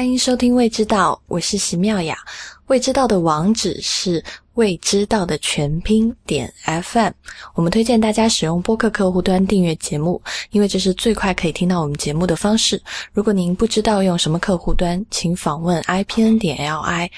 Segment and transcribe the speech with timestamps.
[0.00, 2.16] 欢迎收听《未知道》，我是席妙雅。
[2.68, 7.12] 未知道的网址是未知道的全拼点 FM。
[7.52, 12.82] 我们推荐大家使用播客客户端订阅节目，因为这是最快可以听到我们节目的方式。
[13.12, 17.10] 如果您不知道用什么客户端，请访问 ipn 点 li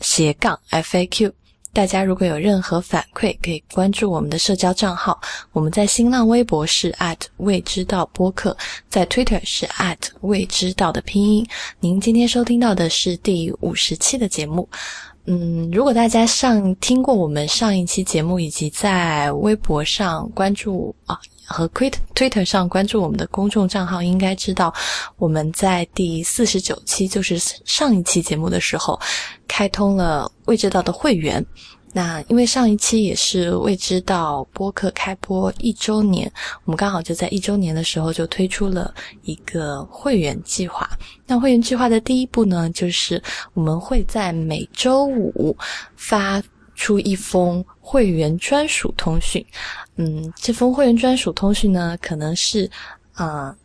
[0.00, 1.30] 斜杠 faq。
[1.74, 5.18] 大家如果有任何反馈，可以关注我们的社交账号。
[5.52, 6.94] 我们在新浪微博是
[7.38, 8.54] 未知道播客，
[8.90, 9.66] 在 Twitter 是
[10.20, 11.46] 未知道的拼音。
[11.80, 14.68] 您今天收听到的是第五十期的节目。
[15.24, 24.72] 嗯，如果大家上听过我们上一期节目，以及在微博上关注啊和 Twitter 上关注我们的公众账号，应该知道
[25.16, 28.98] 我们在第四十九期，就是上一期节目的时候。
[29.48, 31.44] 开通了未知道的会员，
[31.92, 36.32] 那因为上一期也是未知道播客开播一周年，
[36.64, 40.88] 我们刚好就在一周年的时候就推出了一个会员计划。
[41.26, 45.54] 那会员计划的第一步呢，就是我们会在每周五
[45.96, 46.42] 发
[46.82, 49.44] 出一封会员专属通讯。
[49.94, 52.68] 嗯，这封会员专属通讯呢，可能是
[53.12, 53.56] 啊。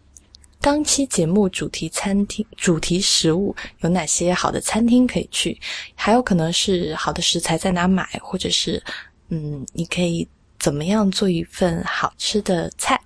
[0.59, 5.57] 当期节目主题餐厅、主题食物有哪些好的餐厅可以去？
[5.95, 8.83] 还有可能是好的食材在哪买，或者是
[9.29, 10.27] 嗯，你可以
[10.59, 12.99] 怎么样做一份好吃的菜？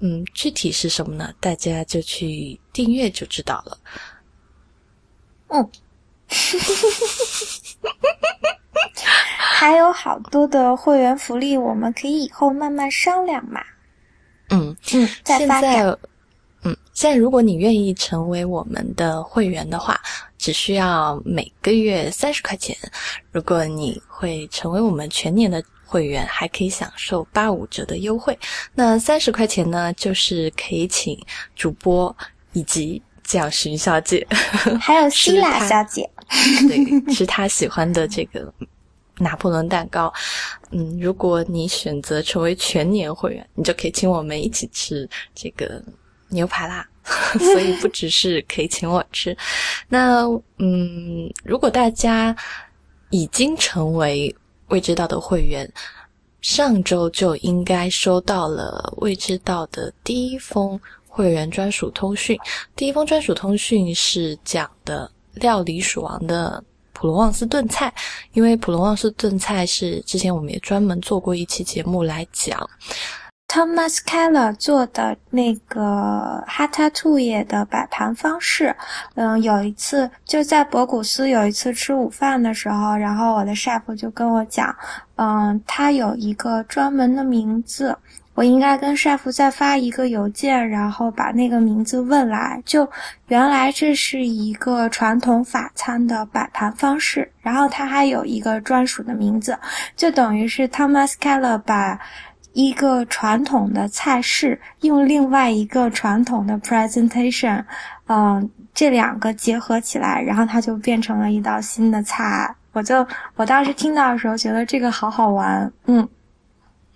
[0.00, 1.32] 嗯，具体是什么呢？
[1.40, 3.78] 大家就去订阅就知道了。
[5.48, 5.70] 嗯，
[9.38, 13.60] 还有好多的会员福利，我们可以以后慢慢商量嘛。
[14.50, 15.96] 嗯嗯，现在。
[16.66, 20.00] 嗯，现在如果你愿意成为我们的会员的话，
[20.38, 22.74] 只需要每个月三十块钱。
[23.30, 28.38] 如果你会成为我们全年的会员，还可以享受八五折的优惠。
[28.74, 31.18] 那三十块钱呢，就是可以请
[31.54, 32.16] 主播
[32.54, 34.26] 以及蒋寻小姐，
[34.80, 36.08] 还有 希腊小姐，
[36.68, 38.52] 对，是她喜欢的这个
[39.18, 40.12] 拿破仑蛋糕。
[40.70, 45.82] 嗯，如果你选择成为全年会员，你就可以请我们一起吃这个。
[46.30, 46.84] 牛排啦，
[47.38, 49.36] 所以不只是可以请我吃。
[49.88, 50.24] 那
[50.58, 52.34] 嗯，如果大家
[53.10, 54.34] 已经成为
[54.68, 55.70] 未知道的会员，
[56.40, 60.80] 上周就应该收到了未知道的第一封
[61.14, 62.36] 会员专属通讯。
[62.74, 67.94] 第一封专属通讯是讲的料理鼠王的普罗旺斯炖菜，
[68.32, 72.68] 因为普罗旺斯炖菜是之前我们也专门做过一期节目来讲。
[73.46, 78.74] Thomas Keller 做的那个哈塔兔野的摆盘方式，
[79.14, 84.74] 嗯，有一次就在博古斯有一次吃午饭的时候，然后我的 chef 就跟我讲，
[85.16, 87.96] 嗯，他有一个专门的名字，
[88.34, 92.62] 我应该跟 chef 再发一个邮件，然后把那个名字问来。
[92.64, 92.88] 就
[93.28, 99.58] 原来这是一个传统法餐的摆盘方式，然后它还有一个专属的名字，
[99.96, 101.98] 就等于是 Thomas Keller 把。
[102.56, 107.64] 一个传统的菜式，用另外一个传统的 presentation，
[108.06, 112.54] 嗯，这两个结合起来，然后它就变成了一道新的菜。
[112.70, 115.68] 我就我当时听到的时候，觉得这个好好玩。
[115.86, 116.08] 嗯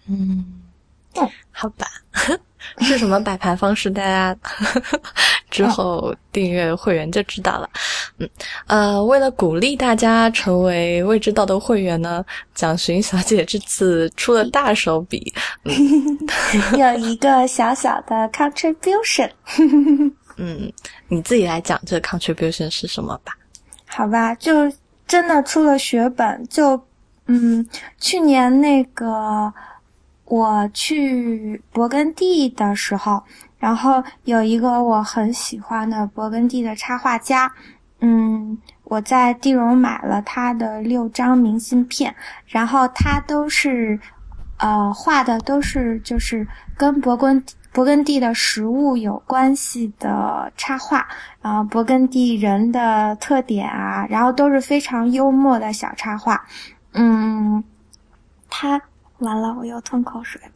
[0.09, 0.45] 嗯，
[1.51, 1.87] 好吧。
[2.81, 3.89] 是什么摆盘方式？
[3.89, 4.37] 大家
[5.49, 7.71] 之后订阅会员就知道了。
[8.19, 8.29] 嗯，
[8.67, 12.23] 呃，为了鼓励大家成为未知道的会员呢，
[12.55, 15.33] 蒋寻小姐这次出了大手笔，
[16.77, 19.31] 有一个小小的 contribution。
[20.37, 20.71] 嗯，
[21.09, 23.37] 你自己来讲这 contribution 是什么吧？
[23.87, 24.71] 好吧，就
[25.07, 26.47] 真的出了血本。
[26.49, 26.81] 就
[27.27, 27.67] 嗯，
[27.99, 29.53] 去年那个。
[30.31, 33.23] 我去勃艮第的时候，
[33.59, 37.51] 然后有一个我很喜欢的勃艮第的插画家，
[38.01, 42.15] 嗯，我在地荣买了他的六张明信片，
[42.47, 43.99] 然后他都是，
[44.59, 46.47] 呃，画的都是就是
[46.77, 51.09] 跟勃艮勃艮第的食物有关系的插画，
[51.41, 56.45] 啊，勃艮第人的特点啊，然后都是非常幽默的小插画，
[56.93, 57.65] 嗯，
[58.51, 58.79] 他。
[59.19, 60.41] 完了，我又吞口水。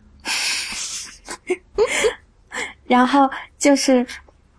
[2.87, 3.29] 然后
[3.59, 4.06] 就是，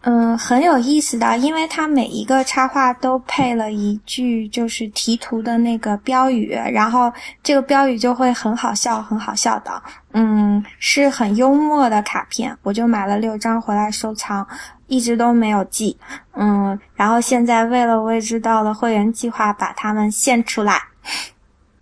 [0.02, 7.12] 嗯，很有意思的，因为它每一个插画都配了一句就是题图的那个标语，然后
[7.44, 9.82] 这个标语就会很好笑，很好笑的，
[10.14, 12.58] 嗯，是很幽默的卡片。
[12.64, 14.46] 我就买了六张回来收藏，
[14.88, 15.96] 一直都没有寄，
[16.34, 20.82] 嗯，然后现在为了未知道的会员计划，把它们献出来。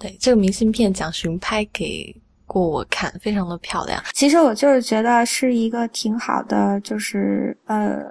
[0.01, 2.15] 对这个明信片，蒋寻拍给
[2.47, 4.01] 过我看，非常的漂亮。
[4.13, 8.03] 其实我就是觉得是一个挺好的，就是呃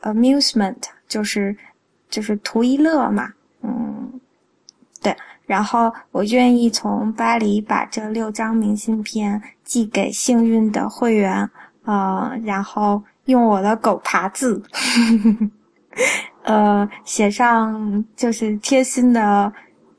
[0.00, 1.54] ，amusement，就是
[2.08, 3.30] 就是图一乐嘛，
[3.62, 4.20] 嗯，
[5.02, 5.14] 对。
[5.46, 11.48] 然后我愿意从巴黎把这六张明信片寄给幸运的会员，
[11.84, 14.80] 呃，然后用我的狗爬字，呵
[15.30, 15.50] 呵
[16.44, 19.52] 呃，写上就是贴心的，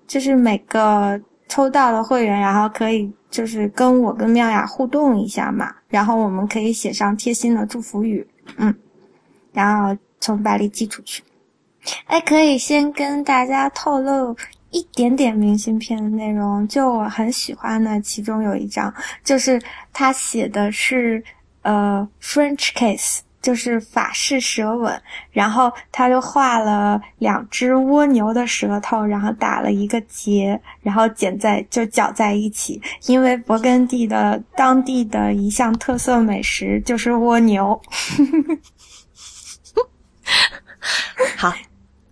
[0.10, 1.18] 就是每个
[1.48, 8.28] 抽到的会员，然后可以就是跟我跟妙雅互动一下嘛，然后我们可以写上贴心的祝福语，
[8.58, 8.76] 嗯，
[9.54, 11.24] 然后从巴黎寄出去。
[12.08, 14.36] 哎，可以先跟大家透露。
[14.72, 19.60] 一点点明信片的内容，就我很喜欢的，其中有一张，就是
[19.92, 21.24] 他写的是
[21.64, 25.02] 呃 French kiss，就是法式舌吻，
[25.32, 37.80] 然后他就画了两只蜗牛的舌头，然后打了一个结，然后剪在就搅在一起，因为勃艮第的当地的一项特色美食就是蜗牛。
[41.38, 41.54] 好。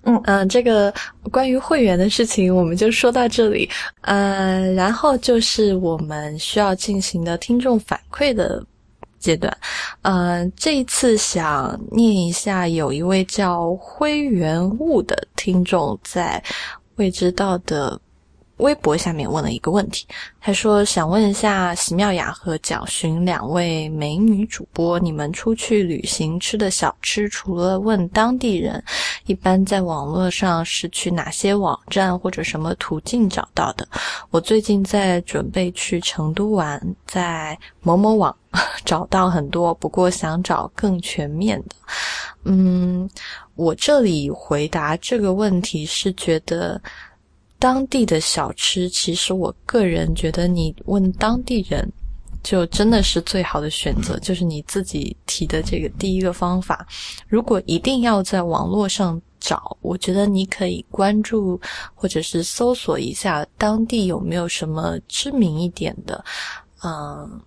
[0.10, 0.94] 嗯嗯，这个
[1.34, 3.70] 关于会员的事情我们就说到这里。
[4.04, 8.66] 呃，然后就是我们需要进行的听众反馈的
[9.20, 9.56] 阶段。
[10.02, 16.44] 嗯，这一次想念一下，有一位叫灰原雾的听众在
[16.96, 18.00] 未知道的。
[18.58, 20.08] 微博下面问了一个问题，
[20.42, 28.84] 他说想问一下席妙雅和蒋寻两位美女主播，你们出去旅行吃的小吃，除了问当地人，
[29.28, 33.88] 一般在网络上是去哪些网站或者什么途径找到的？
[34.32, 38.36] 我最近在准备去成都玩，在某某网
[38.84, 41.76] 找到很多，不过想找更全面的。
[42.46, 43.08] 嗯，
[43.54, 46.82] 我这里回答这个问题是觉得。
[47.60, 51.92] 当地的小吃，其实我个人觉得，你问当地人，
[52.44, 54.20] 就真的是最好的选择。
[54.20, 56.88] 就是你自己提的这个第一个方法。
[57.28, 61.60] 如果一定要在网络上找，我觉得你可以关注
[61.96, 66.24] 或者是搜索一下当地有没有什么知名一点的，
[66.84, 67.42] 嗯，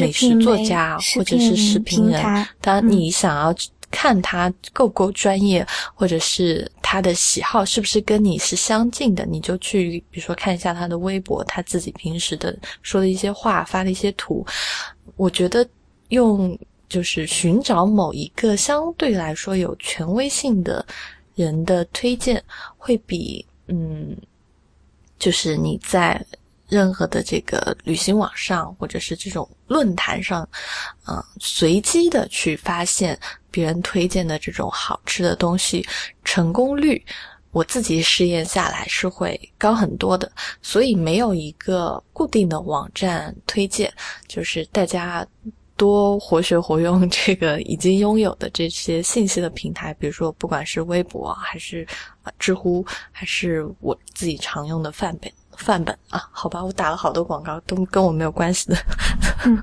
[0.00, 2.46] 美食作家或者是视频人。
[2.60, 3.54] 当你想要。
[3.90, 14.44] 看他够不够专业，或者是他的喜好是不是跟你是相近的，你就去，比如说看一下他的微博，他自己平时的说的一些话，发的一些图。
[15.16, 15.66] 我觉得
[16.08, 20.84] 用就是寻找某一个相对来说有权威性的
[21.34, 22.42] 人的推荐，
[22.76, 24.16] 会比嗯，
[25.18, 26.24] 就是你在。
[26.68, 30.48] 任何的这个旅行网上，或者是这种论坛上，
[31.06, 33.18] 嗯，随机的去发现
[33.50, 35.86] 别人推荐的这种好吃的东西，
[36.24, 37.04] 成功率，
[37.52, 40.30] 我自己试验下来是会高很多的。
[40.60, 43.92] 所以没有一个固定的网站推荐，
[44.26, 45.26] 就是大家
[45.76, 51.86] 多活学活用这个已经拥有的这些信息的平台，比如说不管是微博还是
[52.22, 55.30] 啊知乎，还是我自己常用的范本。
[55.56, 58.76] 范本啊，好吧，我打了好多广告，都跟我没有关系的。
[59.44, 59.62] 嗯，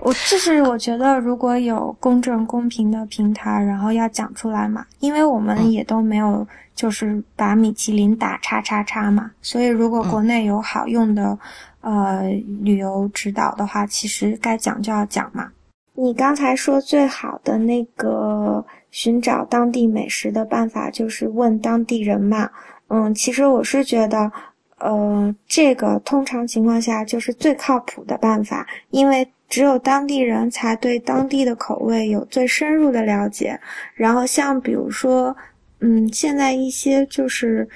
[0.00, 11.38] 我就是我觉得，如果有公正公平的平台，然后要讲出来嘛，因为我们也都没有就是把米其林打叉叉叉嘛，所以如果国内有好用的
[11.80, 12.30] 呃
[12.62, 15.48] 旅游指导的话，其实该讲就要讲嘛。
[15.94, 22.50] 你刚才说最好的那个寻找当地美食的办法就是问当地人嘛，
[22.88, 24.30] 嗯，其实我是觉得。
[24.78, 33.58] 呃，这个通常情况下就是最靠谱的办法，因为只有当地人才对当地的口味有最深入的了解。
[33.94, 35.34] 然后像比如说，
[35.80, 37.66] 嗯，现在一些就是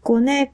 [0.00, 0.48] 国内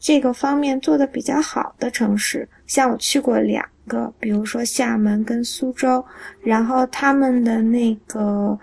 [0.00, 6.04] 这个方面做的比较好的城市，像我去过两个，比如说厦门跟苏州，
[6.42, 8.58] 然后他们的那个。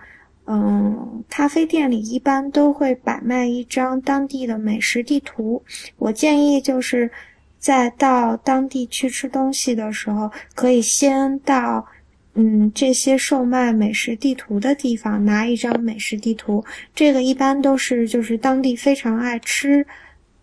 [0.46, 5.62] 嗯，咖啡店里一般都会摆卖一张当地的美食地图。
[5.96, 7.10] 我建议就是
[7.58, 11.86] 在到当地去吃东西的时候，可以先到
[12.34, 16.62] 嗯这些售卖美食地图的地方拿一张美食地图。
[16.94, 19.86] 这个一般都是就是当地非常爱吃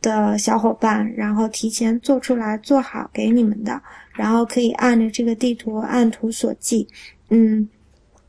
[0.01, 3.79] 的小伙伴，然后提前做出来做好给你们的，
[4.13, 6.88] 然后可以按着这个地图按图索骥。
[7.29, 7.70] 嗯，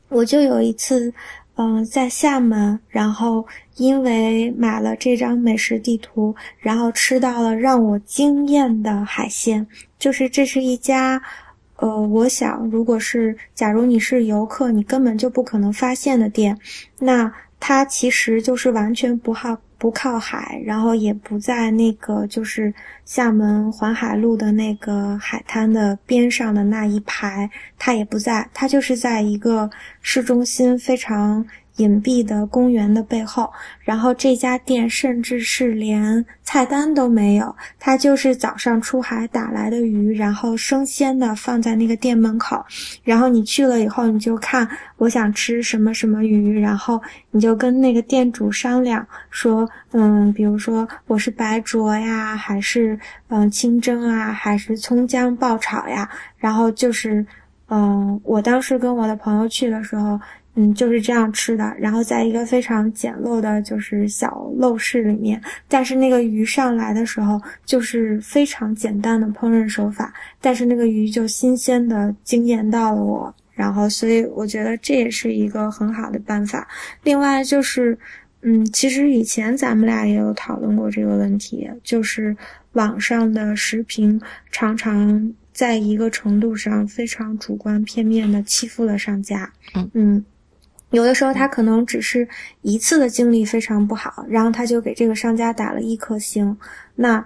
[0.09, 1.11] 我就有一次。
[1.55, 3.45] 嗯，在厦门，然后
[3.75, 9.65] 因为买了这张美食地图，然后吃到了让我惊艳的海鲜。
[9.99, 11.21] 就是这是一家，
[11.75, 16.57] 呃，我想如果是假如你是游客，你根本就不可能发现的店。
[16.97, 19.55] 那它其实就是完全不好。
[19.83, 22.73] 不靠海，然后也不在那个就是
[23.03, 29.69] 厦门环海路的那个海滩的边上的那一排，它也不在，它就是在一个
[30.01, 31.45] 市中心非常
[31.77, 33.51] 隐蔽的公园的背后，
[33.81, 42.63] 然后这家店甚至是连菜单都没有，它就是早上出海打来的鱼，然后生鲜的放在那个店门口，
[43.03, 47.01] 然后你去了以后，你就看我想吃什么什么鱼，然后
[47.31, 52.99] 你就跟那个店主商量说，嗯，比如说我是白灼呀，还是
[53.29, 57.25] 嗯清蒸啊，还是葱姜爆炒呀，然后就是，
[57.69, 60.19] 嗯，我当时跟我的朋友去的时候。
[60.55, 65.41] 嗯，就是这样吃的，然后在一个非常简陋的，就是小陋室里面。
[65.67, 73.33] 但是那个鱼上来的时候，就是非常简单的烹饪手法，但是那个鱼就新鲜的惊艳到了我。
[73.55, 76.67] 然后，所以我觉得这也是一个很好的办法。
[77.03, 77.97] 另外就是，
[78.41, 82.35] 嗯，其实以前咱们俩也有讨论过这个问题，就是
[82.73, 89.51] 网上的视频常常在一个程度上非常主观片面的欺负了商家。
[89.75, 90.25] 嗯嗯。
[90.93, 92.27] 有的时候他可能只是
[92.61, 96.55] 一次的经历非常不好，然后他就给这个商家打了一颗星。
[96.93, 97.25] 那，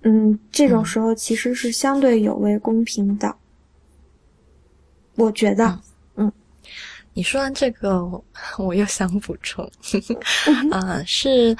[0.00, 3.36] 嗯，这种时候其实是相对有违公平的。
[5.16, 5.78] 我觉得，
[6.16, 6.32] 嗯，
[7.12, 8.02] 你说完这个，
[8.56, 9.70] 我又想补充，
[10.70, 11.54] 啊， 是，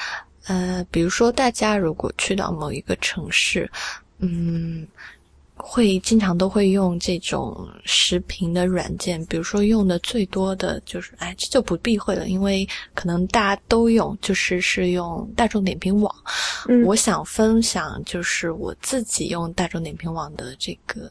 [0.47, 3.71] 呃，比如说大家如果去到某一个城市，
[4.21, 4.89] 嗯。
[5.65, 16.13] 会经常都会用这种视频的软件，比如说用的最多的就是，哎，这就不避讳了，因为可能大家都用，就是是用大众点评网。
[16.85, 21.11] 我想分享就是我自己用大众点评网的这个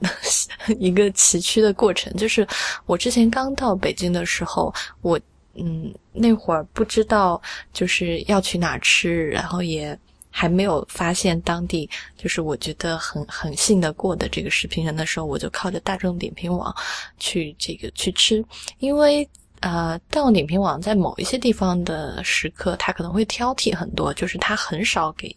[0.80, 2.46] 一个崎岖的过程，就是
[2.86, 4.72] 我之前刚到北京的时候，
[5.02, 5.20] 我
[5.56, 7.40] 嗯那会儿不知道
[7.72, 9.96] 就是要去哪吃，然后也。
[10.36, 16.74] 还没有发现当地就是我觉得很很信得过的这个食品人的时候，我就靠着大众点评网
[17.20, 18.44] 去这个去吃，
[18.80, 19.26] 因为
[19.60, 25.34] 呃，大众点评网在某一些地方的时刻，他可能会挑剔很多，就是他很少给。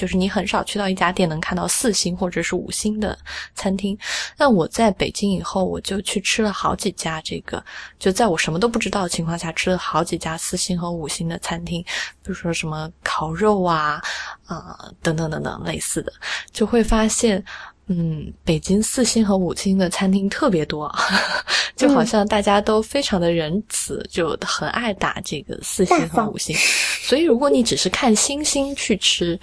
[0.00, 3.18] 就是你很少去到一家店能看到四星或者是五星的
[3.54, 3.98] 餐厅，
[4.38, 7.62] 那我在北京以后，我就去吃了好几家这个，
[7.98, 11.82] 就在我什么都不知道的情况下，吃了好几家四星和五星的餐厅，
[12.22, 14.00] 比如说什么烤肉啊，
[14.46, 16.10] 啊等等等等类似的，
[16.50, 17.44] 就会发现，
[17.88, 20.90] 嗯，北京四星和五星的餐厅特别多，
[21.76, 26.56] 就好像大家都非常的仁慈，就很爱打这个四星和五星，
[27.02, 29.38] 所以如果你只是看星星去吃。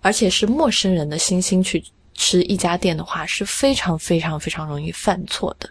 [0.00, 1.82] 而且是陌生人的星星去
[2.14, 5.68] 吃一家店的话，是非常非常非常容易犯错的。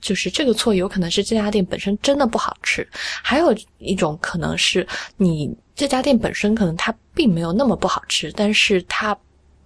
[0.00, 2.86] 就是这个错有可能是这家店本身真的不好吃，
[3.22, 9.16] 还有一种可能是你这家店本身可能它并没有那么不好吃，但是它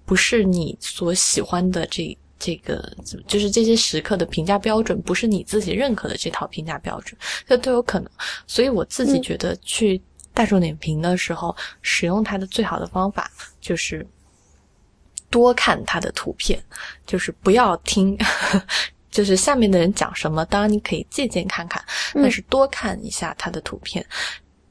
[0.07, 2.91] 不是你所喜欢的这这个，
[3.27, 8.11] 就是这些食客的评价标准不是你自己认可的这套评价标准，这都有可能。
[8.47, 10.01] 所以我自己觉得去。
[10.33, 14.07] 大众点评的时候，使用它的最好的方法就是
[15.29, 16.63] 多看它的图片，
[17.07, 18.17] 就是不要听，
[19.11, 21.85] 就是下面的人讲什么，当然你可以借鉴看看，
[22.15, 24.05] 但是多看一下它的图片。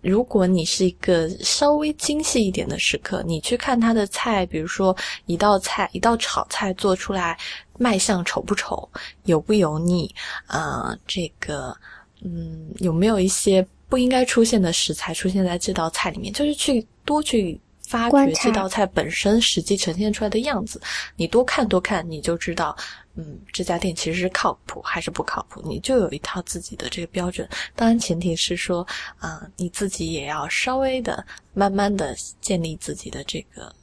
[0.01, 7.37] 如果你是一个稍微精细一点的食客，你去看它的菜，比如说一道菜，一道炒菜做出来
[7.77, 8.89] 卖相丑不丑，
[9.25, 10.09] 油不油腻，
[10.47, 11.75] 啊，这个，
[12.23, 13.67] 嗯，有没有一些。
[13.89, 20.79] 不应该出现的食材出现在这道菜里面，就是去多去发掘这道菜本身实际呈现出来的样子。
[21.15, 22.77] 你多看多看，你就知道，
[23.15, 25.59] 嗯，这家店其实是靠谱还是不靠谱。
[25.65, 27.49] 你就有一套自己的这个标准。
[27.75, 28.85] 当然，前提是说，
[29.17, 33.73] 啊，你自己也要稍微的、慢慢的建立自己的这个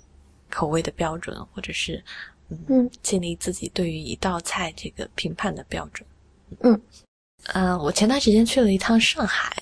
[0.48, 2.00] 口味的标准，或者是，
[2.68, 6.08] 嗯，建立自己对于一道菜这个评判的标准。
[6.60, 6.80] 嗯。
[7.54, 9.56] 嗯，我前段时间去了一趟上海，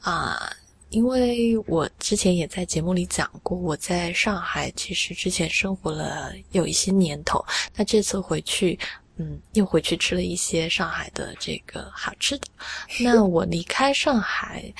[0.00, 0.52] 啊，
[0.90, 7.44] 因为我之前也在节目里讲过，我在上海其实之前生活了有一些年头，
[7.74, 8.78] 那这次回去，
[9.16, 12.46] 嗯，又回去吃了一些上海的这个好吃的。
[13.00, 14.72] 那我离开上海。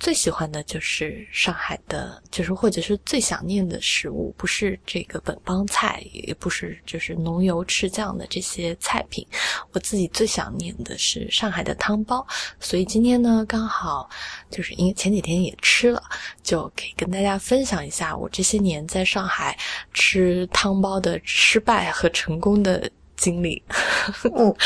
[0.00, 9.24] 最喜欢的就是上海的，就是或者是最想念的食物，不是这个本帮菜，也不是就是浓油赤酱的这些菜品。
[9.72, 12.26] 我自己最想念的是上海的汤包，
[12.58, 14.08] 所以今天呢，刚好
[14.50, 16.02] 就是因为前几天也吃了，
[16.42, 19.54] 就可以跟大家分享一下我这些年在上海
[19.92, 23.62] 吃汤包的失败和成功的经历。
[24.34, 24.56] 嗯，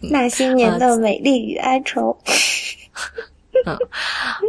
[0.00, 2.18] 那些年的美丽与哀愁。
[3.66, 3.78] 嗯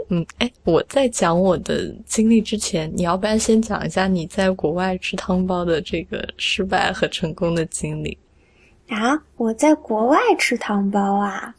[0.10, 8.18] 嗯，哎，我在讲我的经历之前，你要不然先讲一下你在国外吃汤包的这个失败和成功的经历
[8.90, 9.22] 啊？
[9.38, 11.54] 我在国外吃汤包啊？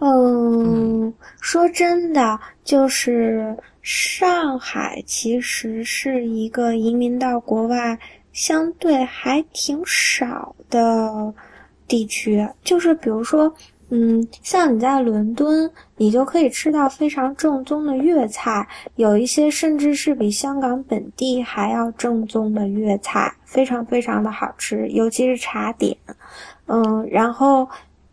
[0.00, 7.98] 嗯，说真的，就是上海其实是一个移民到国外
[8.32, 11.34] 相对还挺少的
[11.88, 12.48] 地区。
[12.62, 13.52] 就是比如说，
[13.90, 18.66] 嗯，像你在伦敦，你就可以吃到非常正宗的粤菜，
[18.96, 25.96] 有一些甚至是比香港本地还要正宗的粤菜，非常非常的好吃，尤其是茶点。
[26.66, 27.68] 嗯，然后。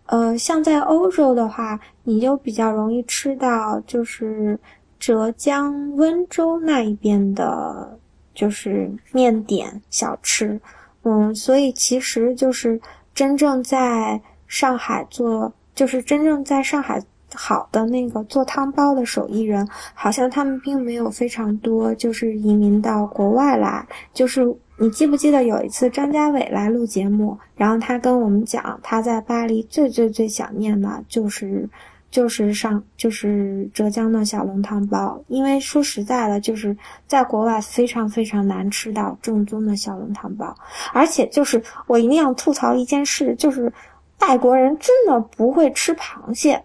[0.07, 4.55] 呃，像在欧洲的话，你就比较容易吃到，就是
[4.99, 7.97] 浙江温州那一边的，
[8.31, 10.61] 就是面点小吃。
[11.01, 12.79] 嗯，所以其实就是
[13.15, 16.99] 真正在上海做，就是真正在上海
[17.35, 24.55] 好的那个做汤包的手艺人，好像他们并没有非常多，就是移民到国外来，就是。
[24.77, 31.69] 你记不记得有一次张家伟来录节目，然后他跟我们讲，他在巴黎最最最想念的就是，
[32.11, 36.75] 就是上就是浙江的小笼汤包，因为说实在的，就是
[37.07, 40.53] 在国外非常非常难吃到正宗的小笼汤包，
[40.91, 43.71] 而且就是我一定要吐槽一件事，就是
[44.19, 46.63] 外国人真的不会吃螃蟹，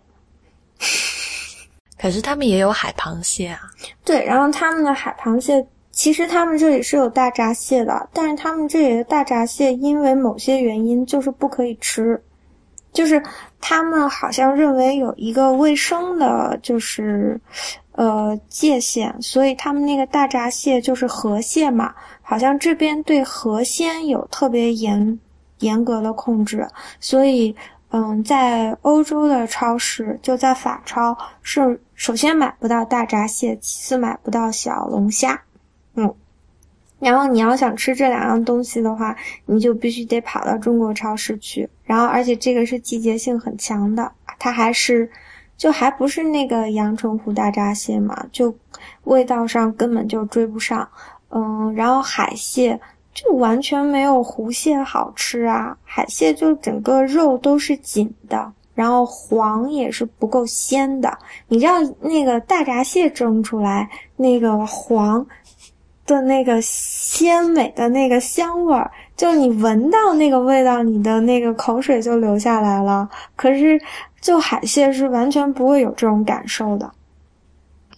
[1.99, 3.61] 可是他们也有海螃蟹啊。
[4.05, 5.67] 对，然后他们的海螃蟹。
[5.93, 12.19] 其实他们这里是有大闸蟹的，但是他们这里的大闸蟹因为某些原因就是不可以吃，
[12.93, 13.23] 就是
[13.61, 17.39] 他们好像认为有一个卫生的，就是
[17.93, 21.93] 呃界限，所以他们那个大闸蟹就是河蟹嘛，
[22.23, 25.19] 好像这边对河鲜有特别严
[25.61, 27.55] 严格的控制，所以
[27.91, 35.43] 嗯，在欧洲的超市，就在法超是首先买不到大闸蟹，其次买不到小龙虾。
[35.95, 36.15] 嗯，
[37.01, 41.69] 然后你要想吃这两样东西的话，你就必须得跑到中国超市去。
[41.83, 45.11] 然后，而且这个是季节性很强的，它还是，
[45.57, 48.55] 就还不是那个阳澄湖大闸蟹嘛，就
[49.03, 50.89] 味道上根本就追不上。
[51.31, 52.81] 嗯，然后海蟹
[53.23, 61.19] 就完全没有湖蟹好吃啊，海蟹就整个肉都是紧的，然后黄也是不够鲜的。
[61.49, 65.27] 你知道那个大闸蟹蒸出来那个黄。
[66.07, 73.09] 的那个鲜美的那个香味儿，就你闻到那个味道，你的那个口水就流下来了。
[73.37, 73.81] 可是，
[74.21, 76.93] 就海蟹是完全不会有这种感受的。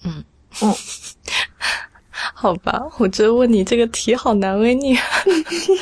[0.04, 0.22] 嗯
[0.60, 0.74] 嗯，
[2.34, 4.96] 好吧，我觉得问你这个题好难为你，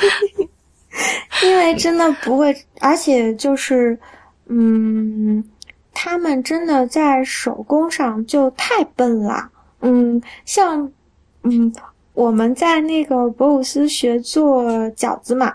[1.43, 3.97] 因为真的不会，而且就是，
[4.47, 5.43] 嗯，
[5.93, 9.49] 他们真的在手工上就太笨了。
[9.81, 10.91] 嗯，像，
[11.43, 11.73] 嗯。
[12.13, 15.53] 我们在那个博古斯学做饺子嘛，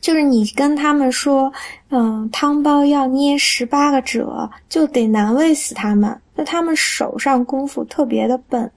[0.00, 1.52] 就是你跟他们说，
[1.90, 6.18] 嗯，汤包要捏十八个褶，就得难为死他们。
[6.34, 8.72] 那他们手上功夫特别的笨，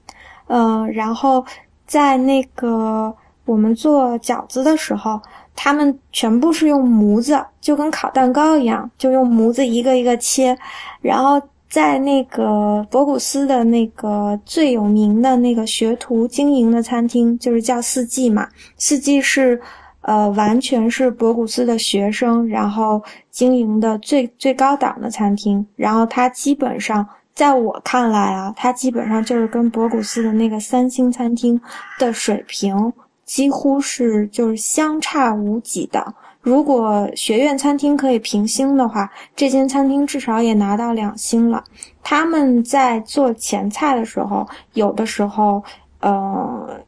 [0.47, 1.45] 呃，然后
[1.86, 5.21] 在那个我们做饺子的时候，
[5.55, 10.58] 他们全部是用模子，就跟烤蛋糕一样，就用模子一个一个切，
[11.01, 11.41] 然后。
[11.67, 18.47] 在那个博古斯的那个最有名的那个学徒经营的餐厅，就是叫四季嘛。
[18.77, 19.60] 四季是，
[19.99, 25.65] 呃，完全是博古斯的学生，然后经营的最最高档的餐厅。
[25.75, 27.05] 然后它基本上，
[27.36, 31.60] 在我看来啊，它基本上就是跟博古斯的那个三星餐厅
[32.00, 32.93] 的水平，
[33.26, 36.13] 几乎是就是相差无几的。
[36.39, 41.62] 如果学院餐厅可以评星的话，这间餐厅至少也拿到两星了。
[42.02, 45.62] 他们在做前菜的时候，有的时候，
[46.00, 46.80] 呃，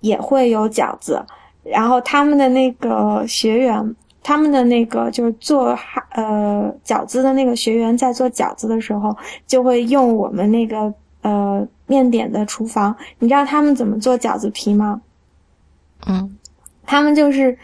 [0.00, 1.24] 也会有饺子。
[1.62, 5.78] 然后他们的那个学员，他们的那个就是做
[6.10, 12.96] 呃饺子的那个学员，在做饺子的时候，就会用我们那个呃面点的厨房。
[13.18, 15.02] 你知道他们怎么做饺子皮吗？
[16.06, 16.36] 嗯，
[16.84, 17.58] 他们就是。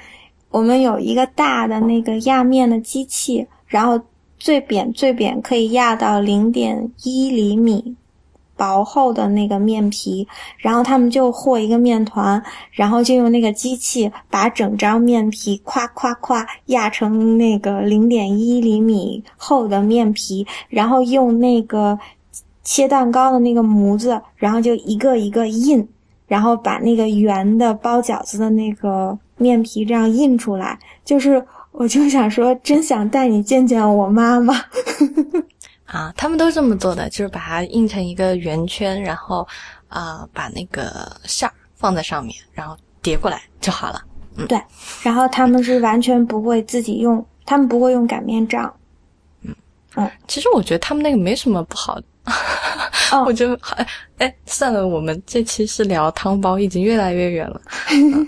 [0.51, 4.01] 我们有一个大的那个压面的机器，然后
[4.39, 7.95] 最扁最扁可以压到零点一厘米
[8.59, 12.43] 薄厚的那个面皮，然后他们就和一个面团，
[12.73, 21.99] 然后就用那个机器把整张面皮夸夸夸压成那个零点一厘米厚的面皮，然后用那个
[22.63, 25.89] 切蛋糕的那个模子，然后就一个一个印，
[26.27, 29.19] 然后把那个圆的包饺子的那个。
[29.41, 31.41] 面皮这样印出来，就是
[31.71, 34.53] 我就想说，真想带你见见我妈妈。
[35.89, 39.49] 啊，他们都这么做的，就是把它印成一个圆圈，然后
[39.89, 44.03] 啊，把那个馅儿放在上面，然后叠过来就好了。
[44.37, 44.61] 嗯，对。
[45.03, 48.71] 然后他们是完全不会自己用，他们不会用擀面杖。
[49.43, 49.57] 嗯
[49.97, 51.99] 嗯，其实我觉得他们那个没什么不好
[53.25, 53.87] 我就哎
[54.19, 57.61] 哎，算了，我们这期是聊汤包，已经越来越远了。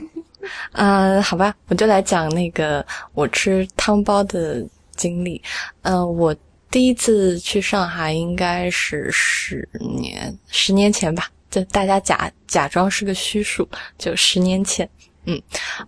[0.73, 5.40] 嗯、好吧，我就来讲那个我吃汤包的经历。
[5.83, 6.35] 呃，我
[6.71, 14.89] 第一次去上海应该是十年十年前吧，就大家假假装是个虚数，就十年前。
[15.27, 15.41] 嗯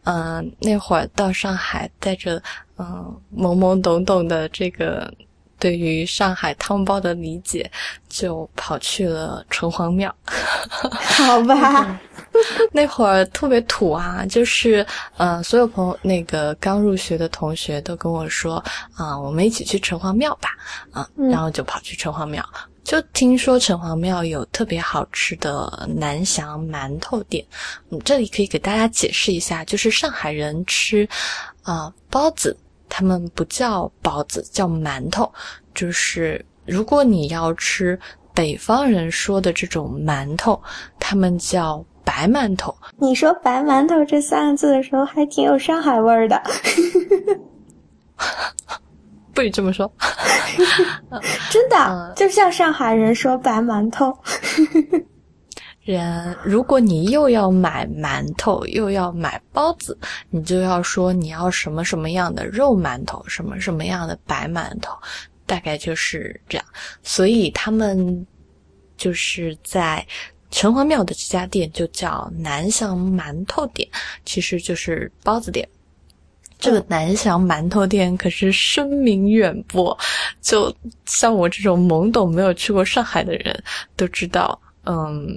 [0.04, 2.36] 嗯、呃那会儿到上海，带着
[2.76, 5.12] 嗯、呃懵懵懂懂的这个
[5.58, 7.70] 对于上海汤包的理解，
[8.08, 10.14] 就跑去了城隍庙。
[10.92, 12.00] 好吧，
[12.72, 18.62] 那会儿特别土啊，就是呃，所有朋友那个刚入学的同学都跟我说
[18.96, 20.50] 啊、我们一起去城隍庙吧，
[20.92, 22.44] 啊、嗯然后就跑去城隍庙。
[22.84, 27.44] 就听说城隍庙有特别好吃的南翔馒头店，
[27.90, 31.08] 嗯，这里可以给大家解释一下，就是上海人吃
[31.62, 32.56] 啊、包子，
[32.88, 35.32] 他们不叫包子，叫馒头。
[35.74, 37.98] 就是如果你要吃
[38.34, 40.60] 北方人说的这种馒头，
[40.98, 42.76] 他们叫白馒头。
[42.98, 46.40] 你说“白馒头”这三个字的时候，还挺有上海味儿的。
[49.32, 49.90] 不许这么说。
[51.50, 54.14] 真的，嗯就像上海人说“白馒头
[55.80, 59.98] 人，如果你又要买馒头，又要买包子，
[60.28, 64.94] 你就要说你要什么什么样的肉馒头，什么什么样的白馒头，
[65.46, 66.66] 大概就是这样。
[67.02, 68.26] 所以他们
[68.98, 70.06] 就是在
[70.52, 73.88] 城隍庙的这家店就叫南翔馒头店，
[74.24, 75.68] 其实就是包子店。
[76.58, 79.98] 这个南翔馒头店可是声名远播，
[80.40, 80.72] 就
[81.06, 83.60] 像我这种懵懂没有去过上海的人
[83.96, 85.36] 都知道，嗯，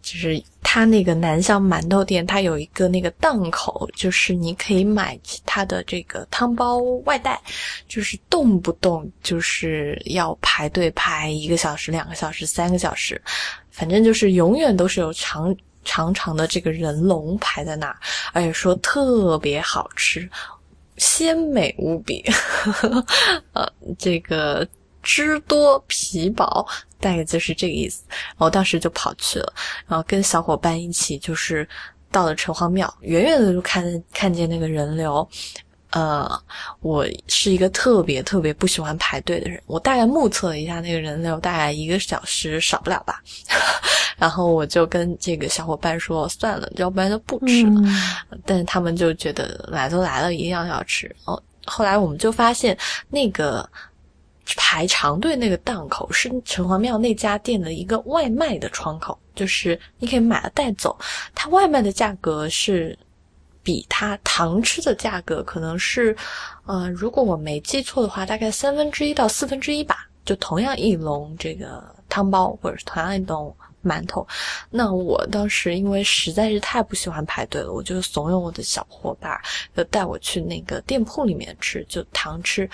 [0.00, 7.38] 就是他那个南翔馒头店，它有一个那个档口，就是你可以买它的这个汤包外带，
[7.86, 13.20] 就是动不动就是要排队排一个小时、两个小时、三个小时，
[13.74, 17.96] 反正就是永远都是有长长长的这个人龙排在那儿，
[18.32, 20.30] 而且说特别好吃，
[20.96, 22.24] 鲜美无比，
[23.52, 24.66] 呃，这个
[25.02, 26.64] 汁多皮薄，
[27.00, 28.04] 大概就是这个意思。
[28.08, 29.52] 然后当时就跑去了，
[29.88, 31.68] 然后跟小伙伴一起，就是
[32.12, 35.28] 到了城隍庙，远远的就看看见那个人流。
[35.94, 36.28] 呃，
[36.80, 43.22] 我是一个特别特别不喜欢排队的人，我大概目测了一下那个人流，大概一个小时少不了吧。
[44.18, 47.38] 然后我就跟这个小伙伴说，算了，要不然就不”。
[47.46, 47.70] 吃了。
[47.84, 51.14] 嗯， 但是他们就觉得来都来了，一定要要吃。
[51.26, 52.76] 哦，后来我们就发现
[53.08, 53.68] 那个
[54.56, 60.98] 排长队那个档口是城隍庙那家店的一个外卖的窗口，就是你可以买了带走。
[61.34, 62.98] 它外卖的价格是
[63.64, 66.16] 比它糖吃的价格可能是，
[66.66, 70.06] 呃，如果我没记错的话，大概三分之一到四分之一吧。
[70.24, 74.26] 就同样一笼这个汤包，或者是同样一笼馒头，
[74.70, 79.38] 那我当时因为实在是太不喜欢排队了，我就怂恿我的小伙伴，
[79.76, 82.66] 就带我去那个店铺里面吃，就糖吃。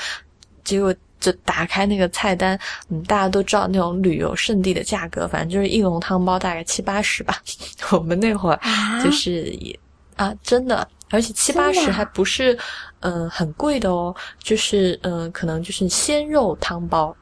[0.63, 2.57] 结果就打开那个菜单，
[2.89, 7.43] 嗯，大家都知道那种旅游胜地的价格，反正就是一笼汤包大概七八十吧。
[7.91, 9.77] 我们那会儿啊就是也
[10.21, 12.53] 啊，真的，而且七八十还不是
[13.01, 17.17] 嗯、呃很贵的哦，就是嗯、呃可能就是鲜肉汤包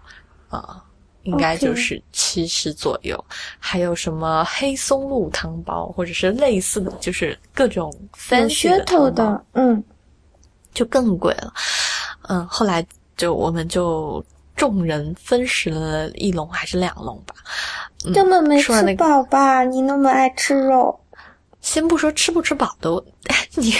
[0.48, 0.82] 啊。
[1.24, 3.22] 应该就是七十左右
[3.58, 9.82] 还有什么黑松露汤包，或者是类似的，就是各种有 fancy 噱头的，嗯，
[10.72, 11.52] 就更贵了。
[12.28, 14.24] 嗯，后来就我们就
[14.56, 17.34] 众人分食了一笼还是两笼吧。
[18.06, 19.62] 嗯根本没吃饱吧？
[19.64, 20.98] 你那么爱吃肉，
[21.68, 22.90] 先不说吃不吃饱的，
[23.56, 23.74] 你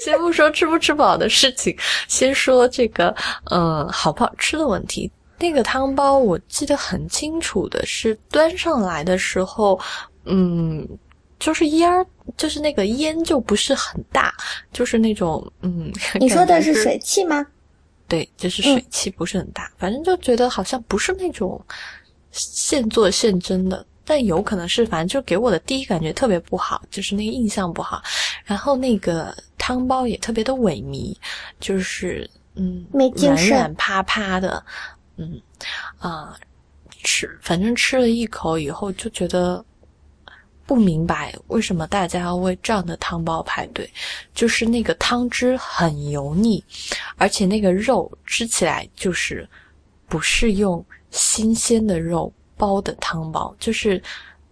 [0.00, 3.12] 先不说吃不吃饱的事情，先说这个
[3.50, 5.10] 嗯好不好吃的问题。
[5.40, 9.80] 那个汤包我记得很清楚的是端上来的时候，
[10.26, 10.88] 嗯，
[11.40, 14.32] 就是烟儿，就是那个烟就不是很大，
[14.72, 17.44] 就是那种嗯，你说的是水汽吗？
[18.06, 21.60] 对，就是嗯水汽不是很大，反正就觉得好像不是那种
[22.30, 28.02] 现做现蒸的，但有可能是，反正就给我的第一感觉特别不好，就是那个印象不好。
[28.44, 31.16] 然后那个汤包也特别的萎靡，
[31.60, 34.64] 就是嗯没精软神软趴趴的，
[35.16, 35.40] 嗯
[35.98, 36.36] 啊、
[37.02, 39.64] 吃反正吃了一口以后就觉得。
[40.64, 43.90] 不明白为什么大家要为这样的汤包排队，
[44.32, 46.64] 就是那个汤汁很油腻，
[47.16, 49.46] 而且那个肉吃起来就是
[50.08, 54.00] 不是用新鲜的肉包的汤包，就是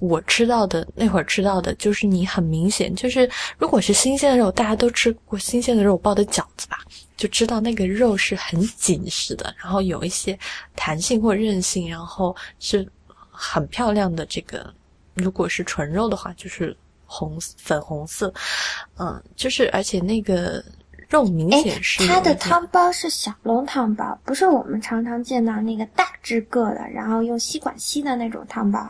[0.01, 6.79] 我吃到的那会儿吃到的，就是你很明显，就是如果是新鲜的肉，大家都吃过新鲜的肉包的饺子吧，
[7.17, 10.37] 就知道那个肉是很紧实的，然后有一些
[10.75, 12.85] 弹性或韧性，然后是
[13.31, 14.27] 很漂亮的。
[14.27, 14.75] 这个
[15.15, 18.33] 如果是纯肉的话，就是红粉红色，
[18.99, 20.65] 嗯，就是而且那个
[21.11, 28.81] 肉明显是它的汤包是小笼汤包，不是我们常常见到那个大只个的，然后用吸管吸的那种汤包。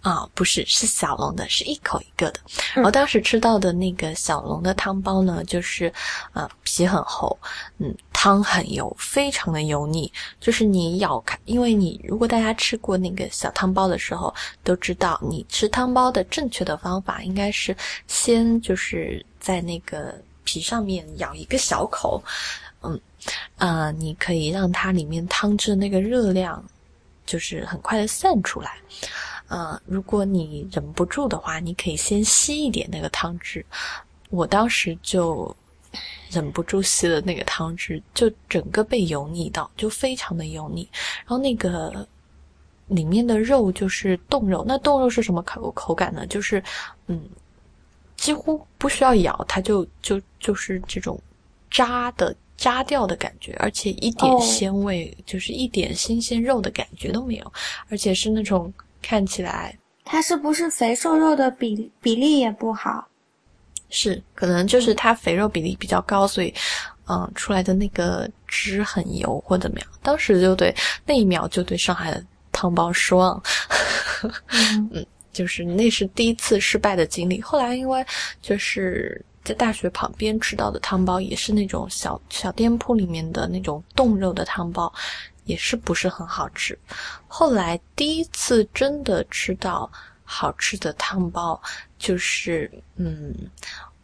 [0.00, 2.38] 啊，不是，是小笼的，是一口一个的。
[2.84, 5.92] 我当时吃到的那个小笼的汤包呢，就是，
[6.32, 7.36] 呃，皮很厚，
[7.78, 10.10] 嗯，汤很油，非常的油腻。
[10.38, 20.14] 就是你咬开，因为你如果大家吃过那个小汤包的时候，都知道，你吃汤包的正确的方法应该是先就是在那个
[20.48, 22.22] 皮上面咬一个小口，
[22.80, 22.98] 嗯，
[23.58, 26.64] 啊，你可以让它里面汤汁的那个热量，
[27.26, 28.78] 就是很快的散出来。
[29.48, 33.62] 呃，如果你忍不住的话，你可以先吸一点那个汤汁。
[34.30, 35.54] 我当时就
[36.30, 40.88] 忍不住吸了那个汤汁，就整个被油腻到，就非常的油腻。
[41.18, 42.08] 然后那个
[42.86, 46.26] 里面的肉就是冻肉，那冻肉是什么口口感呢？
[46.26, 46.62] 就是
[47.06, 47.20] 嗯，
[48.18, 51.18] 几乎不需要咬，它就就就是这种
[51.70, 57.52] 渣的渣掉的感觉，而且一点鲜味，就是一点新鲜肉的感觉都没有，
[57.88, 58.70] 而且是那种。
[59.00, 63.06] 看起来，它是不是肥瘦肉的比比例也不好？
[63.88, 66.52] 是，可能就是它肥肉比例比较高，所以，
[67.08, 69.88] 嗯，出来的那个汁很油或怎么样。
[70.02, 70.74] 当时就对
[71.06, 73.40] 那一秒就对上海的汤包失望，
[74.50, 75.06] 嗯，
[75.38, 77.40] 就是那是第一次失败的经历。
[77.40, 78.04] 后来因为
[78.42, 84.92] 就是在大学旁边吃到的汤包，也是那种小小店铺里面的那种冻肉的汤包。
[85.44, 86.78] 也是不是很好吃。
[87.26, 89.90] 后来第一次真的吃到
[90.22, 91.58] 好吃的汤包，
[91.98, 93.34] 就是嗯，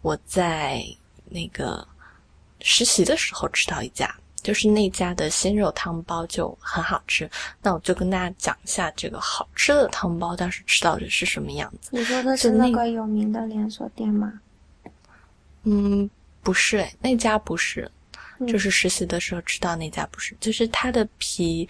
[0.01, 0.83] 我在
[1.29, 1.87] 那个
[2.63, 4.09] 实习的时候吃到一家，
[4.45, 7.29] 就是那家的鲜肉汤包就很好吃。
[7.61, 11.91] 那我就跟大家讲一下这个好吃的汤包当时吃到的是什么样子。
[11.91, 14.33] 你说的是那个有名的连锁店吗？
[15.65, 16.09] 嗯，
[16.43, 17.91] 不是，哎，那家不是。
[18.49, 21.67] 就是实习的时候吃到那家不是，就是它的皮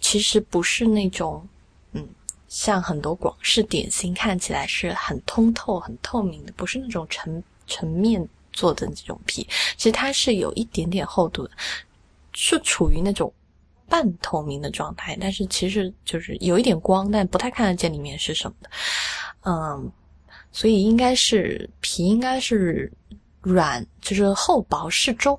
[0.00, 1.48] 其实不是那种，
[1.92, 2.06] 嗯，
[2.48, 11.52] 像很多广式点心看起来是很通透、很透明的，不是那种成成面做的这种皮，其实它是有一点点厚度的，
[12.32, 13.32] 是处于那种
[13.88, 18.70] 半透明的状态，但是其实就是有一点光，但不太看得见里面是什么的，
[19.42, 19.92] 嗯，
[20.52, 22.92] 所以应该是皮应该是
[23.40, 25.38] 软，就是厚薄适中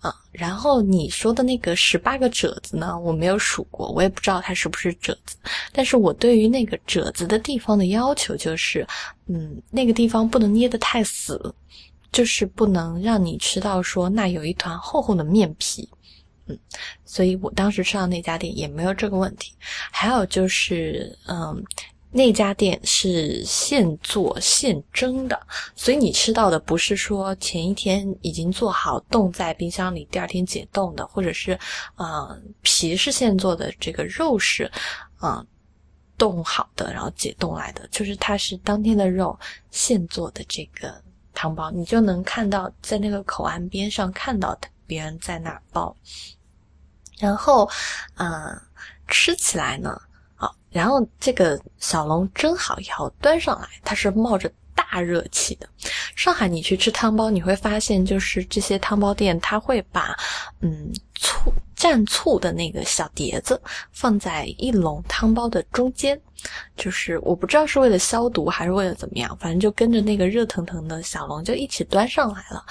[0.00, 0.14] 啊。
[0.32, 5.36] 然后你说的那个十八个褶子呢，我没有数过，我也不知道它是不是褶子。
[5.72, 8.86] 但是我对于那个褶子的地方的要求就是，
[9.28, 11.54] 嗯，那个地方不能捏得太死，
[12.10, 15.88] 就是不能让你吃到说那有一团厚厚的面皮，
[16.46, 16.58] 嗯，
[17.04, 19.52] 所以我当时吃到那家店也没有这个问题。
[19.90, 21.64] 还有就是，嗯。
[22.12, 25.38] 那家店是现做现蒸的，
[25.74, 31.58] 所以你吃到的不是说前一天已经做好冻在冰箱里，第二天解冻的，或者是，
[31.98, 34.70] 嗯，皮是现做的，这个肉是，
[35.20, 35.46] 嗯，
[36.16, 39.38] 冻好的，然后解冻来的，就是它是当天的肉
[39.70, 40.94] 现做的这个
[41.34, 45.94] 汤包，你就能看到在那个口岸边上看到的别人在那儿包，
[47.18, 47.68] 然后，
[48.16, 48.60] 嗯，
[49.08, 50.00] 吃起来呢。
[50.70, 55.66] 然后这个小笼蒸好以后端上来，它是冒着大热气的。
[56.14, 60.14] 上海你去吃汤包，你会发现就是这些汤包店，它会把
[60.60, 63.60] 嗯醋蘸醋的那个小碟子
[63.92, 66.20] 放在一笼汤包的中间，
[66.76, 72.64] 就是我不知道是为了消毒还是为了怎么样，反正就跟着那个热腾腾的小笼就一起端上来了。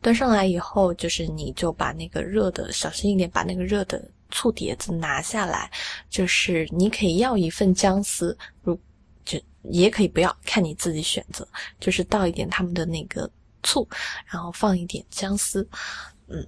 [0.00, 4.02] 端上来以后，就是你就把那个热的小心一点，把那个热的。
[4.30, 5.70] 醋碟子拿下来，
[6.10, 8.76] 就是你可以要一份姜丝，如
[9.24, 11.46] 就也可以不要，看你自己选择。
[11.78, 13.30] 就是倒一点他们的那个
[13.62, 13.88] 醋，
[14.26, 15.64] 然后放一点姜丝，
[16.26, 16.44] 嗯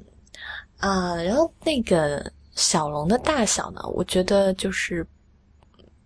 [0.78, 5.06] 啊，然后那个小笼的大小呢，我觉得就是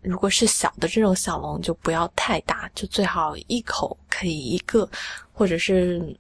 [0.03, 4.89] 如果是小的这种小笼，就不要太大，就最好一口可以一个，
[5.33, 6.17] 或者是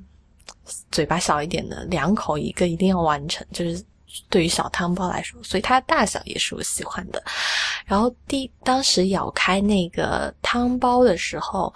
[0.90, 3.84] 嘴巴小一点的两口一个，一定要完成，就是。
[4.28, 7.22] 对于小汤包来说，所以它的大小也是我喜欢的。
[7.86, 11.72] 然后第当时咬开那个汤包的时候，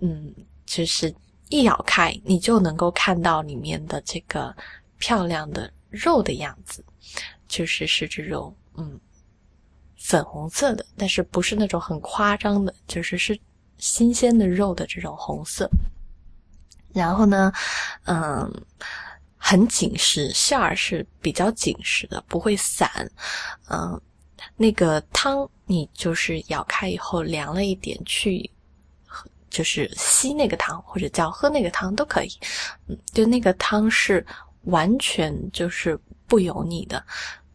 [0.00, 0.34] 嗯，
[0.66, 1.14] 就是
[1.50, 4.52] 一咬开，你就能够看到里面的这个
[4.98, 6.84] 漂亮的肉的样子，
[7.46, 8.98] 就是是这种嗯
[9.96, 13.38] 粉红色的，但是不是那种很夸张的，就是是
[13.78, 15.68] 新鲜的肉的这种红色。
[16.94, 17.52] 然后呢，
[18.04, 18.50] 嗯，
[19.36, 23.10] 很紧实，馅儿是比较紧实的，不会散。
[23.68, 24.00] 嗯，
[24.56, 28.50] 那个汤你就是咬开以后凉了一点，去
[29.50, 32.30] 就是吸那个汤或者叫喝那个汤都可以。
[32.86, 34.24] 嗯，就那个汤是
[34.68, 37.04] 完全就是不油腻的。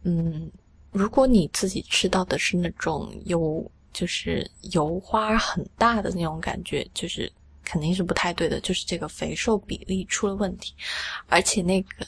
[0.04, 0.50] 嗯，
[0.92, 7.32] 如果你自己吃到的是那种油，就是油花很大的那种感觉，就是。
[7.66, 10.74] 肯定是不太对的，就是这个肥瘦比例出了问题，
[11.30, 12.06] 而且那个，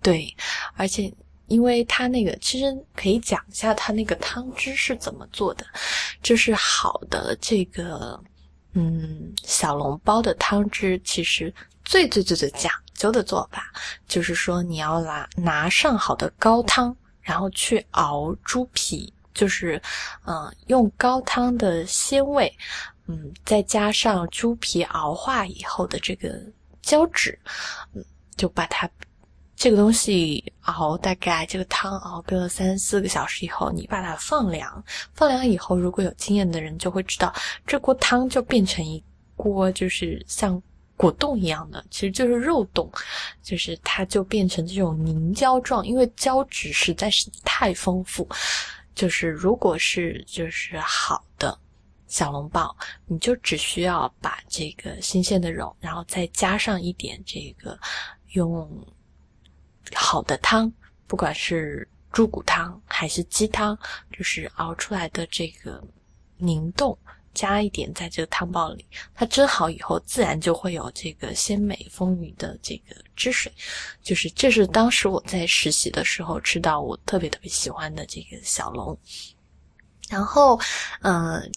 [0.00, 0.34] 对，
[0.76, 1.12] 而且
[1.46, 5.66] 因为它那个其实可以讲一下它那个汤汁是怎么做的，
[6.22, 8.18] 就是好的这个
[8.72, 11.52] 嗯小笼包的汤汁，其实
[11.84, 13.72] 最最最最讲究的做法，
[14.08, 19.80] 就是说你要拿拿上好的高汤，然后去熬猪皮，就是
[20.24, 22.52] 嗯用高汤的鲜味。
[23.06, 26.40] 嗯，再加上猪皮熬化以后的这个
[26.80, 27.38] 胶质，
[27.92, 28.02] 嗯，
[28.34, 28.88] 就把它
[29.54, 37.30] 这个东西熬大概这个汤熬个三四个小时以后，你把它放凉，放凉以后，如果有经验的人就会知道，
[37.66, 39.04] 这锅汤就变成一
[39.36, 40.62] 锅就是像
[40.96, 42.90] 果冻一样的，其实就是肉冻，
[43.42, 48.28] 就是它就变成这种凝胶状，因为胶质实在是太丰富，
[48.94, 51.58] 就是如果是就是好的。
[52.06, 52.76] 小笼包，
[53.06, 57.76] 你就只需要把这个新鲜的肉，然后再加上一点这个
[58.34, 58.86] 用
[59.92, 60.72] 好的汤，
[61.08, 63.76] 不管是猪骨汤还是鸡汤，
[64.16, 65.82] 就是熬出来的这个
[66.36, 66.96] 凝冻，
[67.34, 73.52] 加一点在这个汤包里，它蒸好以后，自然就会有这个鲜美丰腴的这个汁水。
[74.02, 78.96] 就是这是当时我在实习的时候吃到我特别特别喜欢的这个小龙，
[80.08, 80.58] 然后，
[81.02, 81.50] 嗯。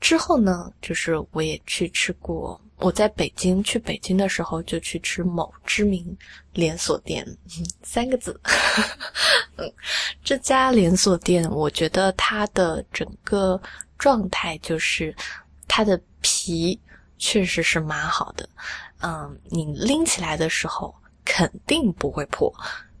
[0.00, 2.60] 之后呢，就是我也去吃过。
[2.78, 6.04] 我在北京去北京的时候，就去吃某知名
[6.54, 7.24] 连锁店，
[7.84, 8.36] 三个字。
[10.24, 13.62] 这家连锁店，我觉得它的整个
[14.02, 15.14] 状态就是
[15.68, 16.78] 它的皮
[17.18, 18.48] 确实是蛮好的。
[19.00, 20.92] 嗯，你拎起来的时候
[21.24, 22.52] 肯定不会破，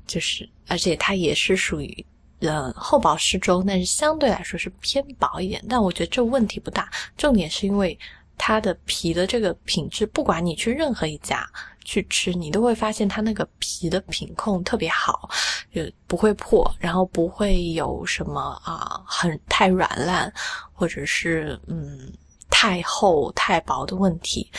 [0.06, 2.06] 就是而且它也是属于。
[2.44, 5.64] 呃，厚薄适中，但是相对来说是偏薄一点。
[5.68, 7.96] 但我觉得这问题不大，重点是因为
[8.36, 11.48] 它的皮的这个品质，不管你去任何一家
[11.84, 15.28] 去吃，你都会发现它那个皮的品控特别好，
[15.72, 20.32] 就不会破，然后不会有什么啊很太软烂，
[20.72, 22.12] 或者是嗯
[22.50, 24.50] 太厚太薄的问题。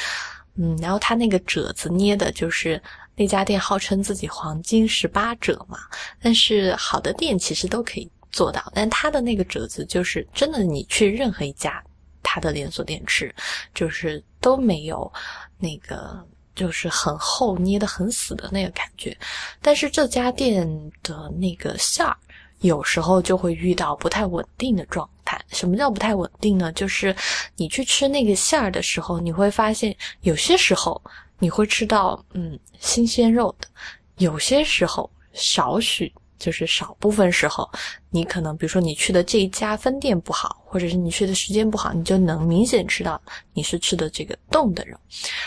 [0.55, 2.81] 嗯，然后它那个褶子捏的就是。
[3.15, 5.77] 那家店号称自己黄金十八褶嘛，
[6.19, 8.71] 但是好的店其实都可以做到。
[8.73, 11.79] 但它的那个褶子就是真的，你去任何一家
[12.23, 13.31] 它的连锁店吃，
[13.71, 15.13] 就是都没有
[15.59, 19.17] 那个就是很厚捏得很死的那个感觉。
[19.61, 20.67] 但是这家店
[21.01, 22.15] 的那个馅儿
[22.59, 25.39] 有时候就会遇到不太稳定的状态。
[25.49, 26.71] 什么叫不太稳定呢？
[26.73, 27.15] 就是
[27.55, 31.01] 你去吃那个馅儿的时候，你会发现有些时候。
[31.39, 33.67] 你会吃到嗯新鲜肉的，
[34.15, 36.13] 有些时候少许
[36.43, 37.69] 就是少部分时候，
[38.09, 43.21] 你可能比如说你去的这一家分店不好，或者是你去的时间不好，你就能明显吃到
[43.53, 44.97] 你是吃的这个冻的肉。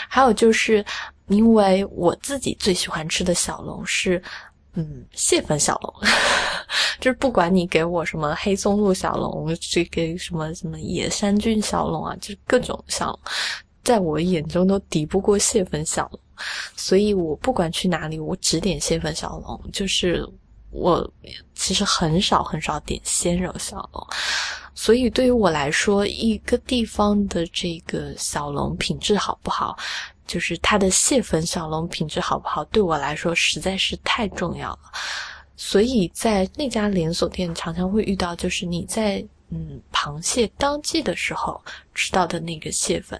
[0.09, 0.83] 还有就是
[1.27, 4.19] 因为我自己最喜欢吃的小龙是
[4.73, 5.93] 嗯蟹粉小龙，
[6.99, 13.19] 就是不管你给我什么黑松露小龙，这个什么什么野山菌小龙啊，就是各种小龙。
[13.83, 16.19] 在我眼中都抵不过蟹粉小龙，
[16.75, 19.71] 所以我不管去哪里，我只点蟹粉小龙。
[19.71, 20.27] 就是
[20.69, 21.09] 我
[21.55, 24.07] 其实很少很少点鲜肉小笼，
[24.75, 29.77] 所以对于我来说，一个地方的这个小笼品质好不好，
[30.25, 34.79] 就是它的蟹粉小笼品质好不好，对我来说实在是太重要了。
[35.55, 41.59] 所以在那家连锁店常常会遇到，就是你在嗯螃蟹当季的时候
[41.95, 43.19] 吃到的那个蟹粉。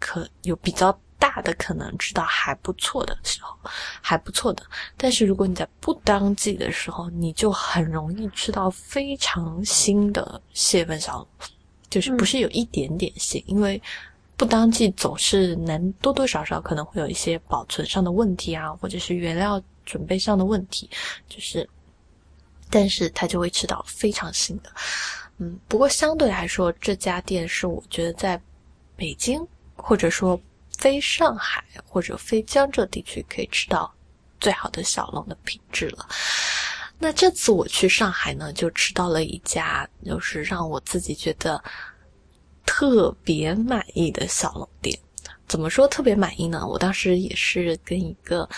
[0.00, 3.56] 可有比较大的可能吃到还不错的时候，
[4.00, 4.62] 还不错的。
[4.96, 11.28] 但是如果你在不当季的时候，你就很容易吃到非常新的蟹粉小笼，
[11.90, 13.82] 就是不是有一点点腥，因为
[14.36, 20.88] 不当季总是能多多少少可能会有一些保存上的问题啊，或者是原料准备上的问题，
[21.28, 21.68] 就是，
[22.70, 24.70] 但是它就会吃到非常新的。
[25.38, 28.40] 嗯，不过相对来说，这家店是我觉得在
[28.96, 29.44] 北京。
[29.80, 30.38] 或者说，
[30.78, 33.92] 非上海或者非江浙地区可以吃到
[34.40, 36.08] 最好的小笼的品质了。
[36.98, 41.62] 那这次我去上海呢，就吃到了一家，就是让我自己觉得
[42.64, 44.98] 特别满意的小龙店。
[45.46, 46.66] 怎么说特别满意呢？
[46.66, 48.48] 我当时也是跟一个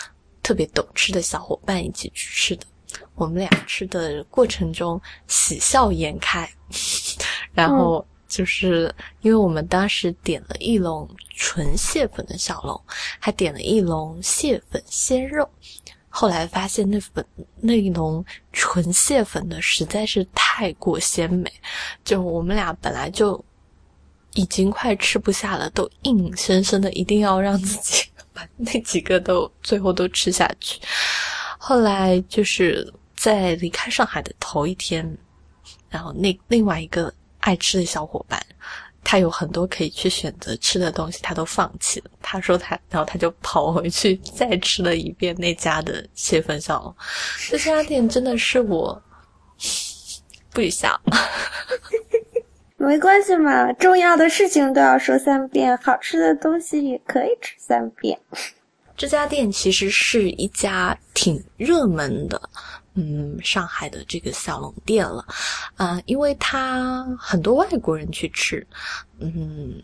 [0.43, 2.65] 特别懂吃的小伙伴一起去吃的。
[3.15, 6.51] 我们俩吃的过程中喜笑颜开，
[7.53, 11.05] 然后就是因为我们当时点了一笼
[11.35, 12.81] 纯蟹粉的小龙，
[13.19, 15.47] 还点了一笼蟹粉鲜肉。
[16.07, 17.25] 后来发现那粉
[17.59, 18.23] 那一笼
[18.53, 21.51] 纯蟹粉的实在是太过鲜美，
[22.05, 23.43] 就我们俩本来就
[24.33, 30.79] 已经快吃不下了，都硬生生的一定要让自己把那几个都最后都吃下去。
[31.57, 35.17] 后来就是在离开上海的头一天，
[35.89, 38.41] 然后那另外一个爱吃的小伙伴。
[39.03, 42.11] 他有很多可以去选择吃的东西，他都放弃了。
[42.21, 46.95] 他说他，然后他就跑回去再吃了一遍那家的蟹粉小笼。
[47.49, 49.01] 这家店真的是我
[50.53, 51.01] 不许笑，
[52.77, 58.19] 没关系嘛，重要的事情都要说三遍，好吃的东西也可以吃三遍。
[58.95, 62.39] 这家店其实是一家挺热门的。
[62.93, 65.25] 嗯，上海的这个小龙店了，
[65.75, 68.65] 啊，因为它很多外国人去吃，
[69.19, 69.81] 嗯，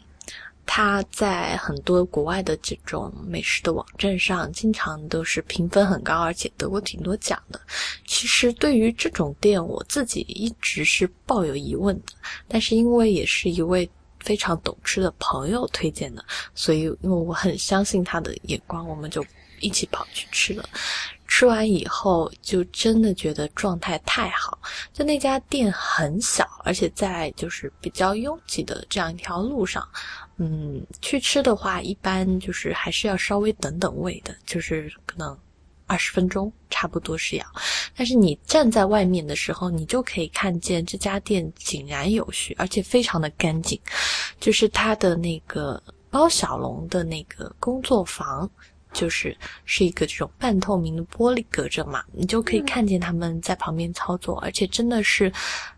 [0.66, 7.60] 它在很多国外的这种美食的网站上，经常都是评分很高，而且得过挺多奖的。
[8.06, 12.14] 其实对于这种店，我自己一直是抱有疑问的，
[12.50, 13.90] 但是因为也是一位
[14.20, 19.26] 非常懂吃的朋友推荐的，所以因为我很相信他的眼光，我们就
[19.60, 20.68] 一起跑去吃了。
[21.30, 24.58] 吃完以后，就真的觉得状态太好。
[24.94, 29.86] 就那家店很小，而且在就是比较拥挤的这样一条路上，
[30.38, 35.38] 嗯，去吃的话，一般就是还是要稍微等等位的，就是可能
[35.86, 37.46] 二十分钟差不多是要。
[37.96, 43.80] 但是你站在外面的时候，你就可以看见这家店井然有序，而且非常的干净。
[44.40, 48.50] 就是它的那个包小龙的那个工作房。
[48.94, 49.36] 就是
[49.66, 55.32] 是一个这种半透明的玻璃隔着嘛，你就可以看见他们在旁边操作，而且真的是，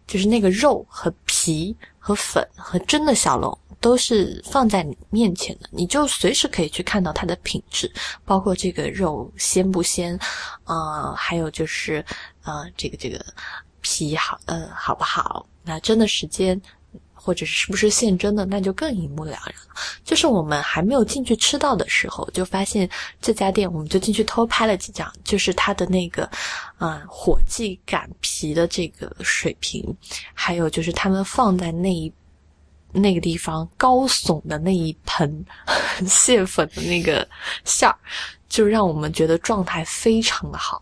[0.08, 7.92] 就是那个肉和皮和粉和真的小龙都是放在你面前的，你就随时可以去看到它的品质，
[8.26, 10.18] 包括这个肉鲜不鲜，
[10.64, 12.04] 啊，还有就是
[12.42, 13.24] 啊，这个这个
[13.82, 15.48] 皮好呃好不好？
[15.64, 16.60] 那蒸的时间。
[17.22, 19.54] 或者是不是现蒸的，那就更一目了然了。
[20.04, 22.90] 就是我们还没有进去吃到的时候，就发现
[23.22, 26.30] 这家店，我们就进去偷拍了几张，就是它的那个，
[26.80, 29.96] 嗯，火计擀皮的这个水平，
[30.34, 32.12] 还有就是他们放在那一
[32.92, 35.46] 那个地方高耸的那一盆
[36.08, 37.28] 蟹粉的那个
[37.64, 37.96] 馅儿，
[38.48, 40.82] 就让我们觉得状态非常的好。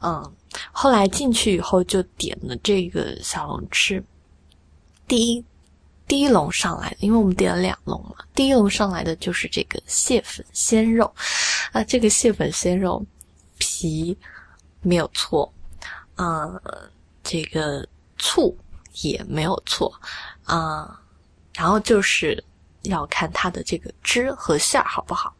[0.00, 0.34] 嗯，
[0.72, 4.02] 后来进去以后就点了这个小龙吃，
[5.06, 5.44] 第一。
[6.08, 8.16] 第一笼上来的，因为我们点了两笼嘛。
[8.34, 11.14] 第一笼上来的就是这个蟹粉鲜肉，
[11.70, 13.04] 啊，这个蟹粉鲜肉
[13.58, 14.16] 皮
[14.80, 15.52] 没有错，
[16.14, 16.48] 啊，
[17.22, 17.86] 这个
[18.16, 18.56] 醋
[19.02, 19.92] 也没有错，
[20.44, 20.98] 啊，
[21.54, 22.42] 然后就是
[22.82, 25.36] 要看它的这个汁和馅儿好不好。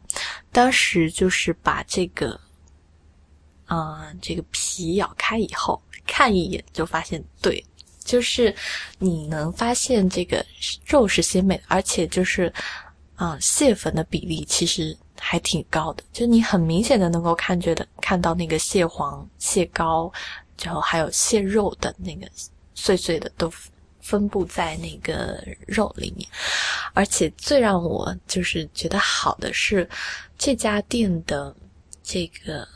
[0.52, 2.38] 当时就是把这个，
[3.64, 7.64] 啊，这个皮咬开以后，看一眼就发现对。
[8.09, 8.54] 就是
[8.98, 10.42] 你能发现这个
[10.86, 12.50] 肉是鲜美的，而且就是
[13.16, 16.02] 啊，蟹粉的比例其实还挺高的。
[16.11, 20.11] 就你很明显的能够看觉得看到那个蟹黄、蟹膏，
[20.62, 22.26] 然后还有蟹肉的那个
[22.74, 23.52] 碎碎的都
[24.00, 26.26] 分布在那个肉里面。
[26.94, 29.86] 而且最让我就是觉得好的是
[30.38, 31.54] 这家店的
[32.02, 32.66] 这个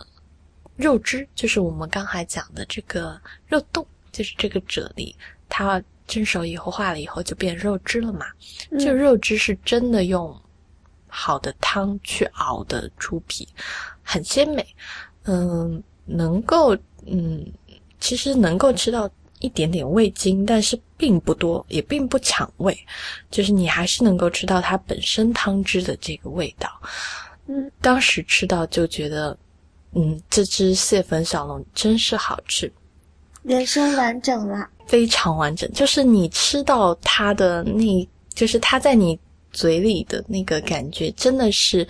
[0.76, 3.87] 肉汁，就是我们刚才讲的这个肉冻。
[4.13, 5.15] 就是这个啫喱，
[5.49, 8.27] 它蒸熟以后化了以后就变肉汁了嘛。
[8.79, 10.39] 这肉汁是真的用
[11.09, 13.49] 好的汤去熬的猪皮，
[14.03, 14.67] 很鲜美。
[15.25, 17.45] 嗯，能够嗯，
[17.99, 19.09] 其实能够吃到
[19.39, 22.77] 一点点味精，但是并不多，也并不抢味。
[23.31, 26.69] 就是你还是能够吃到它本身汤汁的这个味道。
[27.47, 29.37] 嗯，当时吃到就觉得，
[29.95, 32.73] 嗯，这只蟹粉小龙真是好吃。
[33.43, 35.70] 人生完整了，非常完整。
[35.72, 39.18] 就是你吃到它的那，就是它在你
[39.53, 41.86] 嘴里的那个感觉，真的是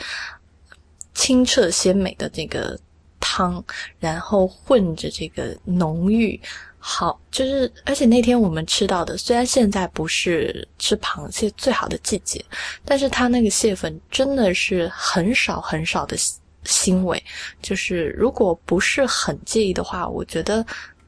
[1.13, 2.79] 清澈鲜美的这个
[3.21, 3.63] 汤，
[4.01, 6.41] 然后混着这个浓郁，
[6.79, 12.43] 好，就是而且那天我们吃到的，虽然现在不是吃螃蟹最好的季节，
[12.83, 16.17] 但是它那个蟹粉真的是很少很少的
[16.65, 17.23] 腥味，
[17.61, 20.65] 就是如果不是很介意的话，我觉得。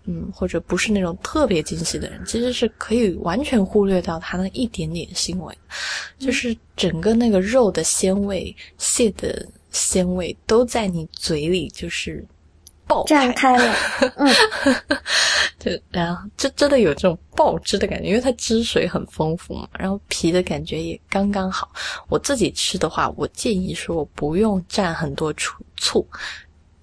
[0.06, 5.56] 嗯，或者不是那种特别精细的人，其实是可以完全忽略掉它那一点点腥味，
[6.18, 12.24] 就是整个那个肉的鲜味、蟹的鲜味都在你嘴里，就是
[12.86, 13.74] 爆炸开了。
[14.16, 14.34] 嗯，
[15.58, 21.72] 就然后就真的有这种爆汁的感觉，因为它汁水很丰富嘛，然后皮的感觉也刚刚好。
[22.08, 26.06] 我自己吃的话，我建议说不用蘸很多醋醋。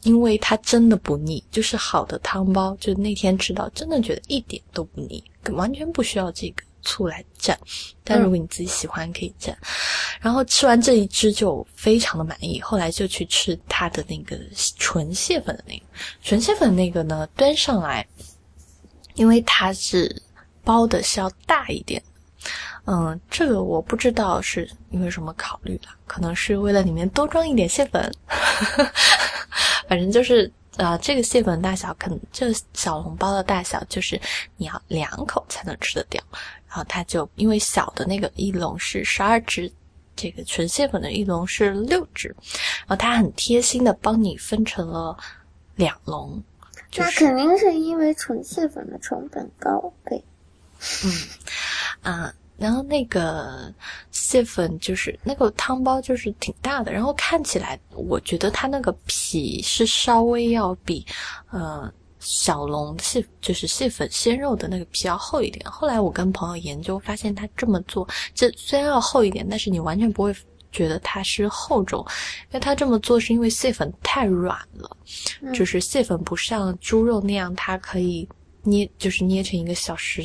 [0.03, 7.55] 因为它真的不腻，就是好的汤包，就那天吃到，真的觉得一点都不腻，完全不需要这个醋来蘸。
[8.03, 9.53] 但如果你自己喜欢，可以蘸。
[10.19, 14.39] 然后吃完这一支就非常的满意，后来就去吃它的那个
[14.77, 15.83] 纯蟹粉的那个，
[16.23, 18.05] 纯蟹粉那个呢，端上来，
[19.15, 20.21] 因为它是
[20.63, 22.01] 包的是要大一点。
[22.85, 28.11] 嗯，这个我不知道是因为什么考虑的，可能是为了里面多装一点蟹粉。
[29.87, 34.19] 反正就是啊，这个蟹粉大小，可能这小笼包的大小就是
[34.57, 36.21] 你要两口才能吃得掉。
[36.67, 39.71] 然后它就因为小的那个一笼是十二只，
[40.15, 42.29] 这个纯蟹粉的一笼是六只，
[42.79, 45.15] 然后它很贴心的帮你分成了
[45.75, 46.41] 两笼。
[46.95, 50.23] 那肯定是因为纯蟹粉的成本高，呗。
[51.05, 51.11] 嗯，
[52.11, 52.33] 啊。
[52.61, 53.73] 然后那个
[54.11, 61.03] 蟹粉就是那个汤包就是挺大的，然后看起来我觉得它那个皮是稍微要比，
[61.49, 65.65] 呃小龙蟹就是蟹粉鲜肉的那个皮要厚一点。
[65.67, 70.31] 后来我跟朋友研究发现，他这么做，这虽然要厚一点，但是你完全不会
[70.71, 71.99] 觉得它是厚重，
[72.49, 74.97] 因为他这么做是因为蟹粉太软了，
[75.51, 78.29] 就是蟹粉不像猪肉那样，它可以
[78.61, 80.21] 捏，就是捏成一个小石。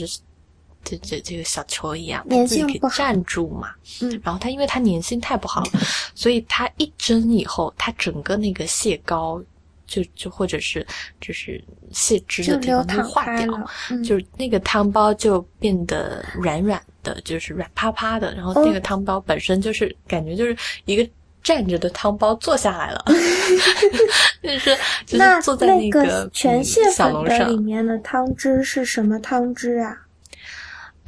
[0.86, 3.70] 这这这个小球一样，自己可以站住嘛。
[4.00, 5.64] 嗯，然后它因为它粘性太不好，
[6.14, 9.42] 所以它一蒸以后，它整个那个蟹膏
[9.86, 10.86] 就就或者是
[11.20, 13.68] 就是蟹汁的地方就化掉，
[14.04, 18.32] 就是那个汤包就变得软软的，就是软趴趴的。
[18.34, 21.08] 然后那个汤包本身就是感觉就是一个
[21.42, 23.04] 站着的汤包坐下来了，
[24.42, 24.76] 就是
[25.06, 29.96] 就是坐在那个全蟹粉的里面的汤汁是什么汤汁啊？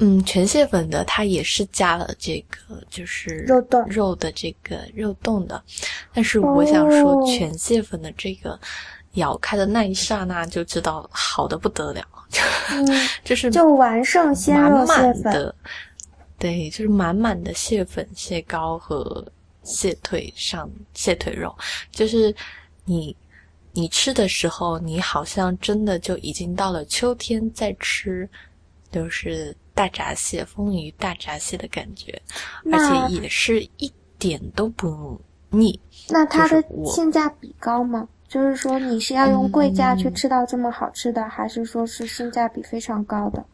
[0.01, 5.61] 嗯，全蟹粉的它也是加了这个，就是肉冻肉的这个肉冻的，
[6.13, 8.57] 但是我想说，全蟹粉的这个
[9.15, 12.01] 咬开的那一刹那就知道好的不得了，
[13.25, 15.53] 就是就完胜鲜肉蟹粉，
[16.37, 19.27] 对，就是满满的蟹粉、蟹膏和
[19.63, 21.53] 蟹腿上蟹腿肉，
[21.91, 22.33] 就是
[22.85, 23.13] 你
[23.73, 28.29] 你吃的时候，你好像真的就已经到了秋天在吃，
[28.89, 29.53] 就是。
[29.79, 32.21] 大闸蟹，丰鱼大闸蟹的感觉，
[32.69, 35.17] 而且也是一点都不
[35.51, 35.79] 腻。
[36.09, 38.05] 那它的性价比高吗？
[38.27, 43.45] 就是说，你是要用贵价去吃到这么好吃的，还是说是性价比非常高的？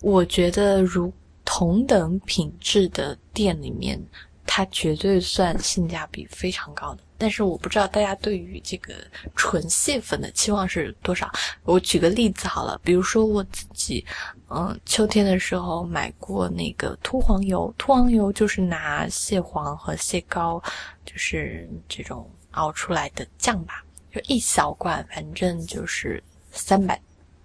[0.00, 1.12] 我觉得，如
[1.44, 4.02] 同等品质的店里面，
[4.46, 7.02] 它绝对算性价比非常高的。
[7.18, 8.94] 但是我不知道大家对于这个
[9.36, 11.30] 纯蟹粉的期望是多少。
[11.64, 14.06] 我举个例子好了，比如说我自己，
[14.50, 20.58] 嗯，秋天的时候买过那个秃黄油，秃黄油就是拿蟹黄和蟹膏，
[21.04, 26.98] 就是这种熬出来的酱吧，就一小罐，反正就是三百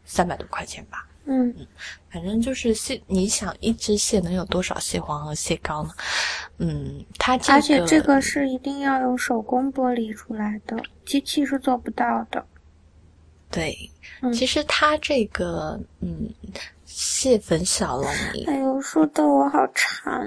[0.05, 1.05] 三百多块钱吧。
[1.25, 1.53] 嗯，
[2.09, 5.89] 反正就是蟹，你想一只蟹能有多少蟹黄和蟹膏呢？
[6.59, 12.45] 嗯，它这个而且这个是一定要用手工剥离出来的，机器是做不到的。
[13.51, 13.77] 对，
[14.33, 16.33] 其实它这个，嗯。
[16.95, 20.23] 蟹粉小龙里，哎呦，说的我好馋。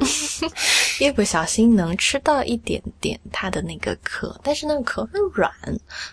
[0.99, 5.53] 一 不小心能吃到一点点它的那个壳，但是那个壳很软，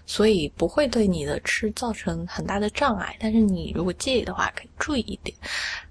[0.05, 3.15] 所以不会对你的吃造成很大的障碍。
[3.19, 5.35] 但是你如果介意的话，可以注意一点。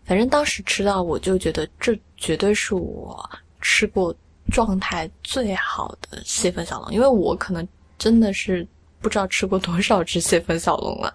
[0.05, 3.29] 反正当时吃到，我就觉得这绝对是我
[3.61, 4.15] 吃过
[4.53, 7.67] 状态最好的蟹粉小龙，因为我可能
[7.99, 8.65] 真的是
[9.01, 11.13] 不知道吃过多少只蟹粉小龙了，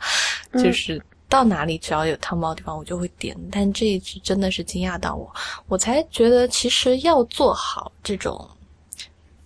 [0.61, 1.01] 就是。
[1.29, 3.35] 到哪里只要有汤包的地方，我就会点。
[3.51, 5.33] 但这一次真的是惊讶到我，
[5.67, 8.49] 我才觉得其实要做好这种。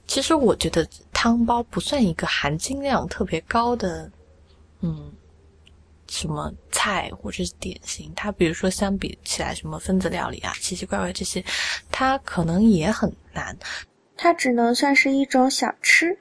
[0.07, 4.11] 其实我觉得汤包不算一个含金量特别高的，
[4.81, 5.11] 嗯，
[6.09, 8.11] 什么菜或者是点心。
[8.15, 11.43] 它比如说相比起来，什么分子料理啊、奇奇怪怪这些，
[11.89, 13.57] 它可能也很难。
[14.17, 16.20] 它只能算是一种小吃。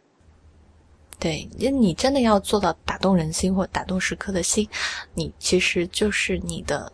[1.21, 4.67] 对，因为你真的要做到打动人心或打动食客的心，
[5.13, 6.91] 你其实就是你的，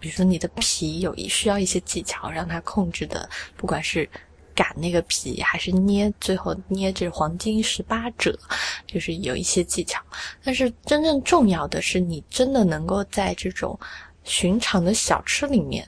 [0.00, 4.08] 比如说你的皮有一需要一些技巧，让它控制的，不管是
[4.54, 8.34] 擀那个皮，还是捏，最后捏这黄金十八褶，
[8.86, 10.00] 就是有一些技巧。
[10.42, 13.78] 但是真正重要的是，你真的能够在这种
[14.22, 15.86] 寻常的小吃里面。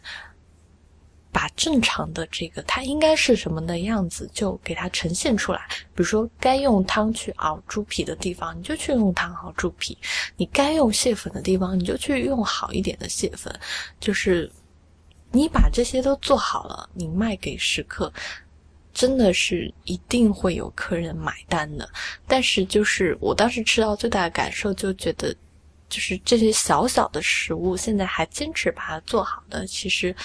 [1.36, 5.60] 把正常的这个它应该是什么的样子，就给它呈现出来。
[5.94, 9.94] 比如说，该用汤去熬猪皮的地方，你就去用汤熬猪皮；
[10.38, 13.54] 你该用蟹粉的地方，你就去用好一点的蟹粉。
[14.00, 14.50] 就是
[15.30, 18.10] 你把这些都做好了，你卖给食客，
[18.94, 21.86] 真的是一定会有客人买单的。
[22.26, 25.36] 但是，就是我当时吃到最大的感受，就觉得，
[25.90, 30.16] 就是这些小小的食物，现在还坚持把它做好的，其实，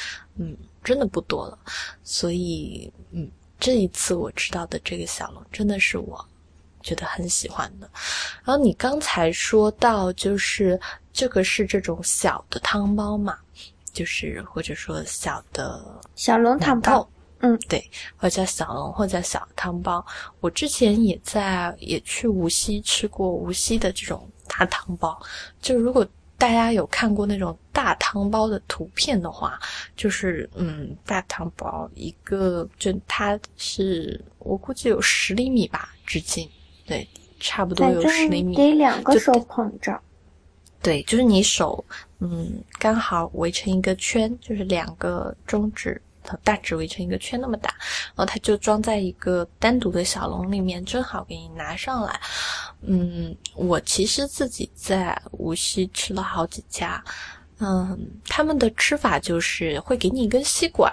[0.41, 0.57] 嗯。
[0.83, 1.59] 真的不多了，
[2.03, 3.29] 所以，嗯，
[3.59, 6.27] 这一次我吃到的这个小龙真的是我
[6.81, 7.87] 觉得很喜欢的。
[8.43, 10.81] 然后你刚才说到，就是
[11.13, 13.37] 这个是这种小的汤包嘛，
[13.93, 17.07] 就是或者说小的小龙汤包，
[17.41, 17.79] 嗯，对，
[18.17, 20.03] 或者叫小龙，或者叫小汤包。
[20.39, 25.21] 我之前也在也去无锡吃过无锡的这种大汤包，
[25.61, 26.03] 就如果。
[26.41, 29.59] 大家有看过那种大汤包的图片的话，
[29.95, 36.49] 就是嗯，大汤包一个，就它是我估计有十厘米吧，直径，
[36.87, 37.07] 对，
[37.39, 40.01] 差不多有十厘米，得两个手捧着，
[40.81, 41.85] 对，就是你手，
[42.17, 46.01] 嗯，刚好围成一个圈，就是两个中指。
[46.43, 47.73] 大致围成一个圈那么大，
[48.07, 52.19] 然后它就装在一个单独的小笼里面，正好给你拿上来。
[52.81, 57.03] 嗯，我其实自己在无锡吃了好几家，
[57.59, 60.91] 嗯，他们的吃法就是会给你一根吸管，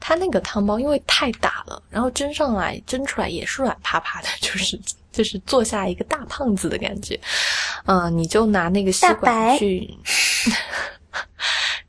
[0.00, 4.80] 它那个汤包因为太大了，然后蒸上来蒸出来也是软趴趴的，就是
[5.12, 7.20] 就是坐下一个大胖子的感觉。
[7.84, 9.94] 嗯，你就拿那个吸管去。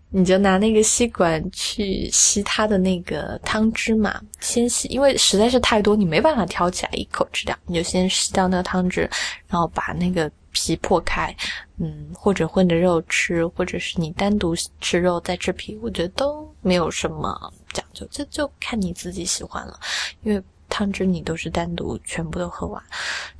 [0.10, 9.02] 你就拿那个吸管去吸它的那个汤汁嘛，先吸，因为实在是太多，你没办法挑起来一口吃掉，你就先吸掉那个汤汁，
[9.48, 11.36] 然后把那个皮破开，
[11.78, 19.78] 嗯，或者混着肉吃，或者是你单独吃肉再吃皮，我觉得都没有什么讲究，这就看你自己喜欢了，
[20.24, 22.82] 因为汤汁你都是单独全部都喝完。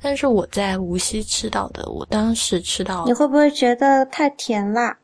[0.02, 4.96] 但是我在无锡吃到的，我当时吃到，你会不会觉得太甜啦？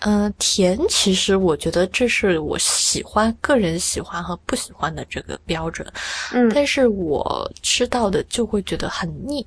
[0.00, 5.90] 嗯，甜其实我觉得这是我喜欢个人喜欢和不喜欢的这个标准。
[6.32, 9.44] 嗯，但是我吃到的就会觉得很腻，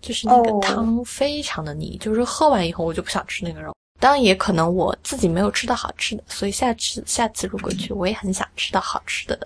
[0.00, 3.76] 就是那个汤非常的腻，就是喝完以后我就不想吃那个肉。
[3.98, 9.38] 当然也可能我自己没有吃到好吃的，所以下次下次如果去，我也很想吃到好吃的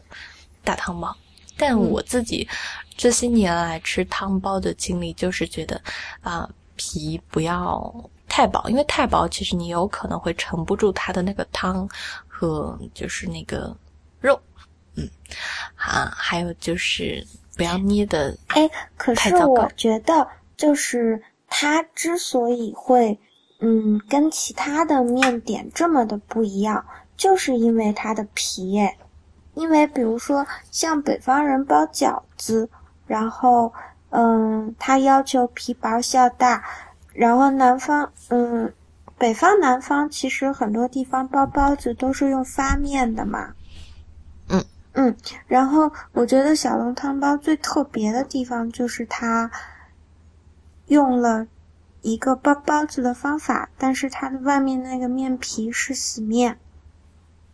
[0.63, 1.15] 大汤包。
[1.57, 2.49] 但我自己
[2.97, 5.83] 这些年来吃汤包的经历就是觉得
[6.21, 7.93] 啊，皮不要。
[8.35, 11.89] 太薄，因为太薄，其实你有可能会盛不住它的那个汤
[12.27, 13.73] 和就是那个
[14.21, 14.41] 肉，
[14.97, 15.09] 嗯，
[15.77, 17.25] 啊，还有就是
[17.57, 20.27] 不要捏的哎，可是我觉得
[20.57, 23.17] 就是它之所以会
[23.61, 26.85] 嗯跟其他的面点这么的不一样，
[27.17, 28.99] 就是因为它的皮哎，
[29.55, 32.69] 因为比如说像北方人包饺子，
[33.07, 33.73] 然后
[34.11, 36.65] 嗯，他要求皮薄馅大。
[37.15, 38.75] 然后南方，嗯，
[39.17, 43.55] 北方、南方其实很多地方包包子都是用发面的嘛。
[44.49, 49.51] 嗯嗯，然后我觉得小笼汤包最特别的地方就是它
[50.87, 51.47] 用了
[52.03, 56.59] 一个包包子的方法，但是它的外面那个面皮是死面，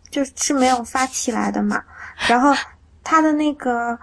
[0.09, 1.85] 就是没有发起来的嘛。
[2.29, 2.55] 然后
[3.05, 3.99] 它的那个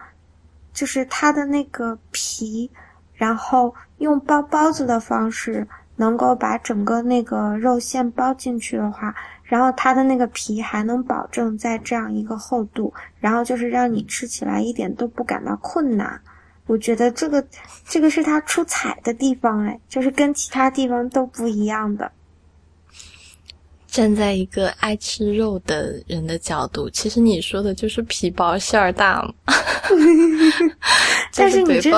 [0.72, 2.72] 就是它的那个皮。
[3.20, 16.22] 然后用包包子的方式，能够把整个那个肉馅包进去的话，然后它的那个皮还能保证在这样一个厚度，然后就是让你吃起来一点都不感到困难。
[16.68, 17.46] 我觉得这个，
[17.86, 22.12] 这个是它出彩的地方，哎，就是跟其他地方都不一样的。
[23.98, 29.34] 站在一个爱吃肉的人的角度，其实你说的就是皮薄馅儿大嘛。
[31.36, 31.98] 但是你知道，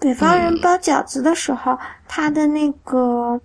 [0.00, 1.78] 北方人包饺子的时候，
[2.08, 3.40] 他的那个，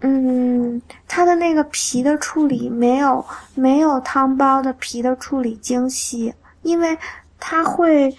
[0.00, 3.22] 嗯，他的那个皮的处理没有
[3.54, 6.96] 没有汤包的皮的处理精细，因为
[7.38, 8.16] 他会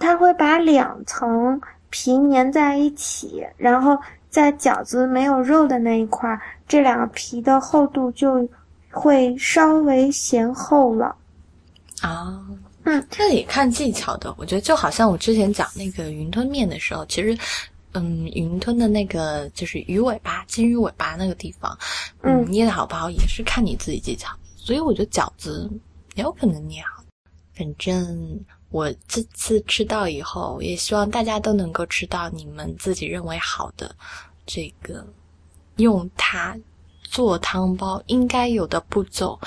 [0.00, 1.60] 他会把两层
[1.90, 3.96] 皮粘在一起，然后
[4.32, 6.36] 在饺子没有肉的那一块。
[6.66, 8.48] 这两个皮的厚度就
[8.90, 11.14] 会稍微嫌厚了
[12.00, 12.42] 啊，
[12.84, 14.34] 嗯，这也看技巧的。
[14.38, 17.36] 我觉得就好像我之前讲那个云吞面的时候，其实，
[17.92, 21.76] 嗯，云吞的那个就是鱼尾巴、金鱼尾巴那个地方，
[22.22, 24.34] 嗯，捏的好不好也是看你自己技巧。
[24.56, 25.70] 所以我觉得饺子
[26.14, 27.04] 也有可能捏好。
[27.54, 28.40] 反正
[28.72, 33.94] 我这次吃到以后，也希望大家都能够吃到你们自己认为好的
[34.44, 35.06] 这个，
[35.76, 36.58] 用它
[37.02, 39.38] 做汤包应该有的步骤。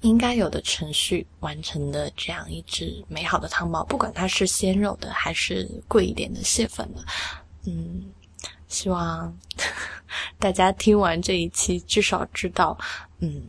[0.00, 7.02] 应该有的程序完成的这样一只美好的汤包，不管它是鲜肉的还是贵一点的蟹粉的，
[7.64, 8.04] 嗯，
[8.68, 9.34] 希望
[10.38, 12.76] 大家听完这一期至少知道，
[13.20, 13.44] 嗯，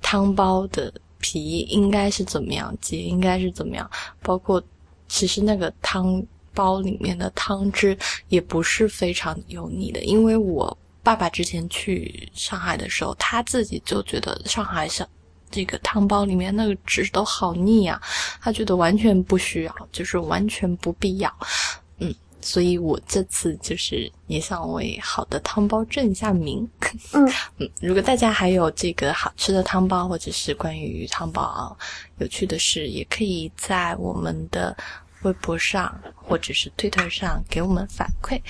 [0.00, 3.90] 汤包的皮应该是怎么样接，应该是怎么样，
[4.22, 4.62] 包括
[5.08, 6.22] 其实那个汤
[6.54, 7.96] 包里面的汤汁
[8.28, 15.06] 也不是非常油腻的，因为我爸爸之前去上海的时候，他自己就觉得上海小。
[15.48, 18.02] 这个汤包里面那个汁都好腻啊，
[18.40, 21.32] 他觉得完全不需要，就是完全不必要，
[21.98, 22.12] 嗯，
[22.46, 26.66] 所以我这次就是也想为好的汤包正一下名，
[27.12, 31.76] 嗯嗯，如果大家还有这个好吃的汤包或者是关于汤包
[32.18, 34.76] 有趣的事，也可以在我们的
[35.22, 38.40] 微博上或者是推特上给我们反馈。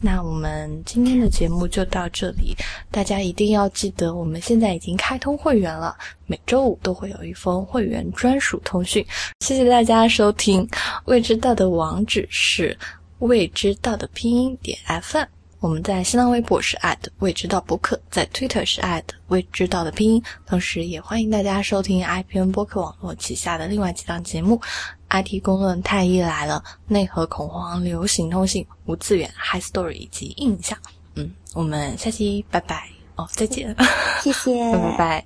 [0.00, 2.54] 那我们今天的节目就到这里，
[2.90, 5.96] 大家一定要记得，我们现在已经开通会员了，
[6.26, 9.06] 每周五都会有一封会员专属通讯。
[9.40, 10.68] 谢谢大家收听，
[11.06, 12.76] 未知道的网址是
[13.24, 15.26] 未知道的拼音点 fm。
[15.60, 16.78] 我们在新浪微博是
[17.20, 18.82] 未知道播客，在 Twitter 是
[19.28, 24.60] 未知道的拼音，同时也欢迎大家收听 IPN 播客网络旗下的另外几档节目。
[25.08, 30.78] IT 公论太医来了，内核恐慌，流行通信，无资源，High Story 以及印象。
[31.14, 33.74] 嗯，我们下期拜拜哦，再见，
[34.20, 35.24] 谢谢， 拜拜。